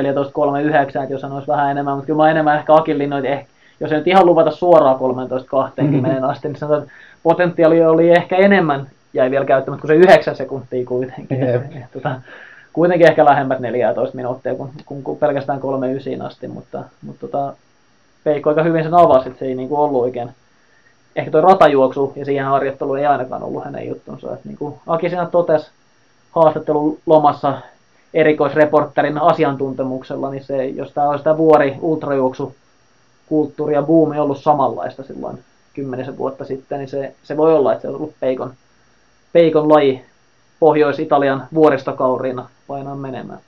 [1.03, 3.51] että jos hän olisi vähän enemmän, mutta kyllä mä enemmän ehkä Akin ehkä,
[3.81, 8.87] jos ei nyt ihan luvata suoraan 13-20 asti, niin sanotaan, että potentiaali oli ehkä enemmän,
[9.15, 11.43] jäi vielä käyttämättä kuin se 9 sekuntia kuitenkin.
[11.43, 12.21] Et, tota,
[12.73, 17.53] kuitenkin ehkä lähemmät 14 minuuttia kuin, kuin, kuin pelkästään 39 asti, mutta, mutta tota,
[18.25, 20.31] Peikko aika hyvin sen avasi, että se ei niinku ollut oikein.
[21.17, 24.33] Ehkä tuo ratajuoksu ja siihen harjoittelu ei ainakaan ollut hänen juttunsa.
[24.33, 25.71] Että niin kuin Aki siinä totesi
[26.31, 27.59] haastattelun lomassa
[28.15, 32.55] erikoisreporterin asiantuntemuksella, niin se, jos tämä olisi tämä vuori ultrajuoksu
[33.27, 35.39] kulttuuri ja buumi ollut samanlaista silloin
[35.75, 38.53] kymmenisen vuotta sitten, niin se, se voi olla, että se on ollut peikon,
[39.33, 40.05] peikon laji
[40.61, 43.41] Pohjois-Italian vuoristokauriina painaa menemään.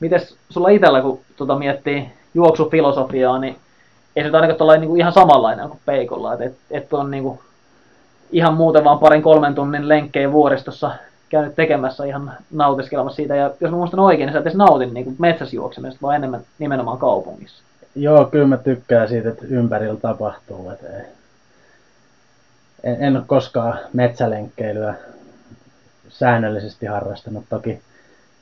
[0.00, 3.56] Mites sulla itsellä, kun tuota miettii juoksufilosofiaa, niin
[4.16, 7.38] ei se ainakaan tuolla niin ihan samanlainen kuin peikolla, että et, on niin kuin
[8.30, 10.90] ihan muuten vaan parin kolmen tunnin lenkkejä vuoristossa
[11.28, 13.36] käynyt tekemässä ihan nautiskelemassa siitä.
[13.36, 16.40] Ja jos mä muistan oikein, niin sä et edes nautin niin metsässä juoksemisesta, vaan enemmän
[16.58, 17.62] nimenomaan kaupungissa.
[17.94, 20.70] Joo, kyllä mä tykkään siitä, että ympärillä tapahtuu.
[20.70, 21.04] Että ei.
[22.86, 24.94] En, en ole koskaan metsälenkkeilyä
[26.08, 27.44] säännöllisesti harrastanut.
[27.48, 27.80] Toki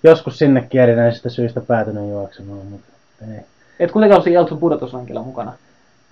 [0.03, 2.86] joskus sinnekin erinäisistä syistä päätynyt juoksemaan, mutta
[3.32, 3.40] ei.
[3.80, 5.53] Et kuitenkaan siinä Jeltsun pudotuslenkillä mukana.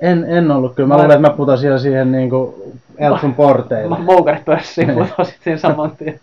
[0.01, 0.89] En, en ollut kyllä.
[0.89, 3.99] Mä Mä- luulen, että mä putosin siihen niinku Eltsun porteille.
[3.99, 4.99] Mä moukarit pörssiin Niin.
[5.09, 6.21] putosit siinä saman tien.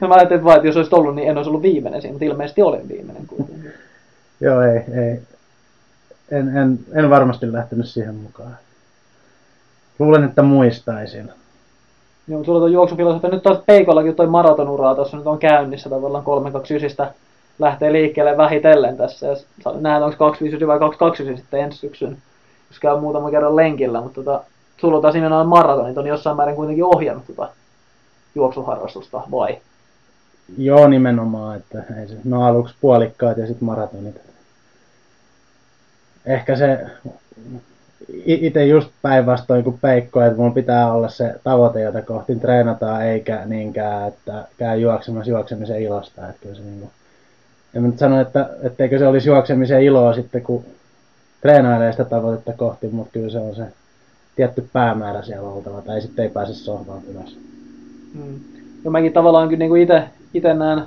[0.00, 2.24] No mä ajattelin vaan, että jos olisit ollut, niin en olisi ollut viimeinen siinä, mutta
[2.24, 3.72] ilmeisesti olin viimeinen kuitenkin.
[4.40, 5.20] Joo, ei, ei.
[6.30, 8.56] En, en, en varmasti lähtenyt siihen mukaan.
[9.98, 11.30] Luulen, että muistaisin.
[12.30, 13.30] Joo, mutta sulla on juoksufilosofia.
[13.30, 17.10] Nyt taas Peikollakin toi maratonura tuossa nyt on käynnissä tavallaan 329
[17.58, 19.26] lähtee liikkeelle vähitellen tässä.
[19.26, 22.18] Ja nähdään, onko 259 vai 229 sitten ensi syksyn,
[22.70, 24.00] jos käy muutaman kerran lenkillä.
[24.00, 24.44] Mutta tota,
[24.76, 27.48] sulla on taas nimenomaan maratonit on jossain määrin kuitenkin ohjannut tota
[28.34, 29.58] juoksuharrastusta, vai?
[30.58, 31.56] Joo, nimenomaan.
[31.56, 34.20] Että ei se, no aluksi puolikkaat ja sitten maratonit.
[36.26, 36.86] Ehkä se
[38.24, 43.42] itse just päinvastoin kuin Peikko, että mun pitää olla se tavoite, jota kohti treenataan, eikä
[43.46, 46.28] niinkään, että käy juoksemassa juoksemisen ilosta.
[46.28, 46.90] Että se niin kuin,
[47.74, 50.64] en mä nyt sano, että etteikö se olisi juoksemisen iloa sitten, kun
[51.40, 53.64] treenailee sitä tavoitetta kohti, mutta kyllä se on se
[54.36, 57.38] tietty päämäärä siellä oltava, tai sitten ei pääse sohvaan ylös.
[58.14, 58.40] Mm.
[58.84, 59.88] Ja mäkin tavallaan kyllä niin
[60.34, 60.82] itse näen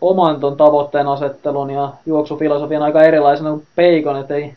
[0.00, 4.54] oman ton tavoitteen asettelun ja juoksufilosofian aika erilaisena kuin Peikon, että ei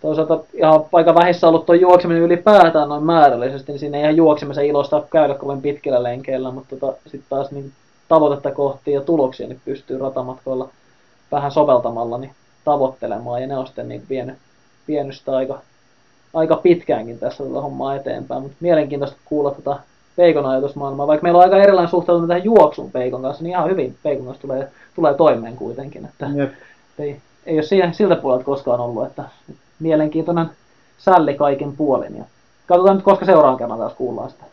[0.00, 4.66] toisaalta ihan aika vähissä ollut tuo juokseminen ylipäätään noin määrällisesti, niin siinä ei ihan juoksemisen
[4.66, 7.72] ilosta käydä kovin pitkillä lenkeillä, mutta tota, sitten taas niin
[8.08, 10.68] tavoitetta kohti ja tuloksia niin pystyy ratamatkoilla
[11.32, 12.32] vähän soveltamalla niin
[12.64, 13.42] tavoittelemaan.
[13.42, 14.36] Ja ne on sitten niin vienyt,
[14.88, 15.58] vienyt sitä aika,
[16.34, 19.76] aika pitkäänkin tässä tätä hommaa eteenpäin, mutta mielenkiintoista kuulla tätä
[20.16, 23.96] Peikon ajatusmaailmaa, vaikka meillä on aika erilainen suhtautuminen tähän juoksun Peikon kanssa, niin ihan hyvin
[24.02, 26.52] Peikon kanssa tulee, tulee toimeen kuitenkin, että Jep.
[26.98, 29.22] ei, ei ole siihen, siltä puolelta koskaan ollut, että
[29.80, 30.50] mielenkiintoinen
[30.98, 32.16] sälli kaiken puolin.
[32.16, 32.24] Ja
[32.66, 34.44] katsotaan nyt, koska seuraan kerran taas kuullaan sitä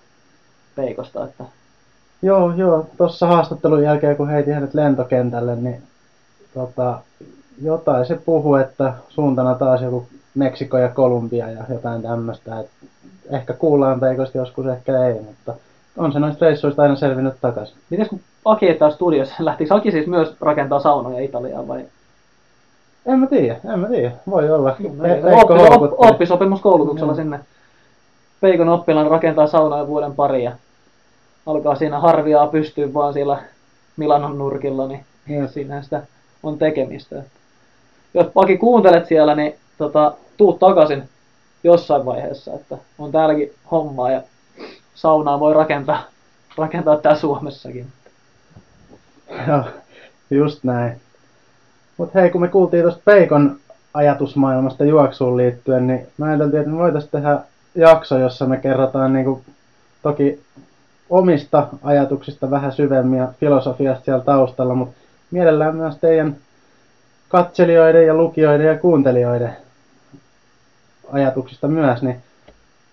[0.76, 1.24] Peikosta.
[1.24, 1.44] Että...
[2.22, 2.86] Joo, joo.
[2.98, 5.82] Tuossa haastattelun jälkeen, kun heitin hänet lentokentälle, niin
[6.54, 7.00] tota,
[7.62, 12.64] jotain se puhui, että suuntana taas joku Meksiko ja Kolumbia ja jotain tämmöistä.
[13.30, 15.54] Ehkä kuullaan Peikosta joskus, ehkä ei, mutta
[15.98, 17.78] on se noista reissuista aina selvinnyt takaisin.
[17.90, 21.86] Miten kun Aki ei studiossa, lähtikö Aki siis myös rakentaa saunoja Italiaan vai
[23.06, 24.12] en mä tiedä, en mä tiedä.
[24.30, 24.70] Voi olla.
[24.70, 27.40] Oppi, op, oppisopimuskoulutuksella sinne.
[28.42, 30.52] Peikon oppilaan rakentaa saunoja vuoden pari ja
[31.46, 33.44] alkaa siinä harviaa pystyä vaan siellä
[33.98, 35.48] Milanon nurkilla, niin mm.
[35.48, 36.02] siinä sitä
[36.44, 37.24] on tekemistä.
[38.14, 41.10] Jos Paki kuuntelet siellä, niin tota, tuu takaisin
[41.64, 44.22] jossain vaiheessa, että on täälläkin hommaa ja
[44.96, 46.04] saunaa voi rakentaa,
[46.58, 47.88] rakentaa tää Suomessakin.
[49.48, 49.64] Joo,
[50.30, 51.03] just näin.
[51.98, 53.58] Mutta hei, kun me kuultiin tuosta Peikon
[53.94, 57.40] ajatusmaailmasta juoksuun liittyen, niin mä ajattelin, että me voitaisiin tehdä
[57.76, 59.42] jakso, jossa me kerrotaan niin kuin,
[60.02, 60.42] toki
[61.10, 64.96] omista ajatuksista vähän syvemmin ja filosofiasta siellä taustalla, mutta
[65.32, 66.36] mielellään myös teidän
[67.30, 69.58] katselijoiden ja lukijoiden ja kuuntelijoiden
[71.12, 72.22] ajatuksista myös, niin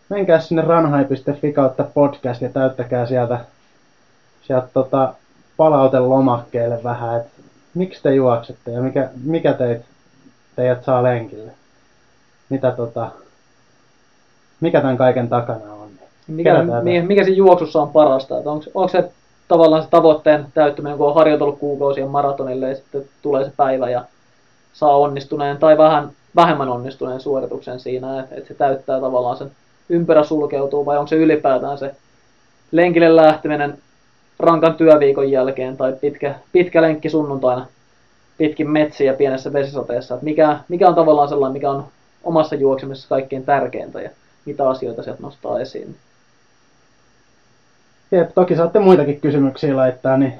[0.08, 3.40] menkää sinne ranhai.fi kautta podcast ja täyttäkää sieltä,
[4.42, 5.14] sieltä tota,
[5.56, 7.39] palautelomakkeelle vähän, että
[7.74, 9.82] miksi te juoksette ja mikä, mikä teit,
[10.56, 11.52] teidät saa lenkille?
[12.48, 13.10] Mitä tota,
[14.60, 15.90] mikä tämän kaiken takana on?
[16.26, 18.34] Mikä, mikä, mikä siinä juoksussa on parasta?
[18.34, 19.10] onko, onko se
[19.48, 24.04] tavallaan se tavoitteen täyttyminen, kun on harjoitellut kuukausia maratonille ja sitten tulee se päivä ja
[24.72, 29.50] saa onnistuneen tai vähän vähemmän onnistuneen suorituksen siinä, että, että se täyttää tavallaan sen
[29.88, 31.94] ympärä sulkeutuu vai onko se ylipäätään se
[32.72, 33.78] lenkille lähteminen
[34.40, 37.66] rankan työviikon jälkeen tai pitkä, pitkä lenkki sunnuntaina
[38.38, 40.14] pitkin metsiä pienessä vesisateessa.
[40.14, 41.84] Että mikä, mikä on tavallaan sellainen, mikä on
[42.24, 44.10] omassa juoksemisessa kaikkein tärkeintä ja
[44.44, 45.96] mitä asioita sieltä nostaa esiin.
[48.12, 50.32] Jep, toki saatte muitakin kysymyksiä laittaa, niin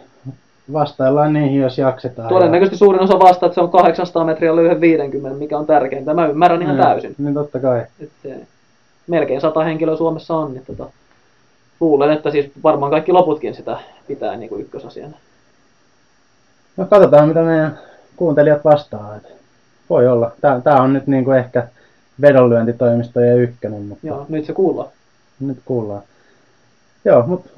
[0.73, 2.29] vastaillaan niihin, jos jaksetaan.
[2.29, 6.15] Todennäköisesti suurin osa vastaa, että se on 800 metriä lyhyen 50, mikä on tärkeintä.
[6.15, 7.15] Mä ymmärrän ihan niin, täysin.
[7.19, 7.83] Niin totta kai.
[8.01, 8.47] Et,
[9.07, 10.91] melkein sata henkilöä Suomessa on, niin tota,
[11.81, 15.17] luulen, että siis varmaan kaikki loputkin sitä pitää niin kuin ykkösasiana.
[16.77, 17.79] No katsotaan, mitä meidän
[18.17, 19.17] kuuntelijat vastaa.
[19.17, 19.33] Et
[19.91, 20.33] voi olla.
[20.41, 21.69] Tää, tää on nyt niin kuin ehkä
[22.21, 23.83] vedonlyöntitoimistojen ykkönen.
[23.83, 24.89] Mutta Joo, nyt se kuullaan.
[25.41, 26.03] Nyt kuullaan.
[27.05, 27.51] Joo, mutta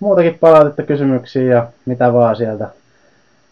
[0.00, 2.68] muutakin palautetta, kysymyksiä ja mitä vaan sieltä.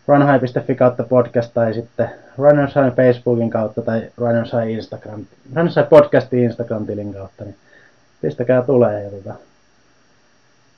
[0.07, 5.25] runhigh.fi kautta podcast tai sitten Runners High Facebookin kautta tai Runners High Instagram,
[5.55, 7.57] Runners High podcastin Instagram-tilin kautta, niin
[8.23, 9.35] pistäkää tulee ja tota,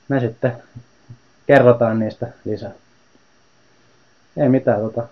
[0.09, 0.63] me sitten
[1.47, 2.71] kerrotaan niistä lisää.
[4.37, 5.09] Ei mitään, tota,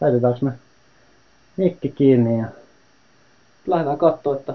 [0.00, 0.52] laitetaanko me
[1.56, 2.46] mikki kiinni ja...
[3.66, 4.54] Lähdetään katsoa, että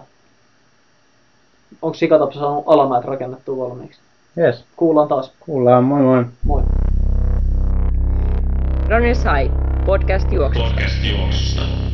[1.82, 4.00] onko Sikatapsa saanut alamäät rakennettua valmiiksi.
[4.38, 4.66] Yes.
[4.76, 5.34] Kuullaan taas.
[5.40, 6.26] Kuullaan, moi moi.
[6.44, 6.64] Moi.
[8.90, 9.54] Runners High,
[9.86, 10.70] podcast juoksusta.
[10.70, 11.91] Podcast juoksusta.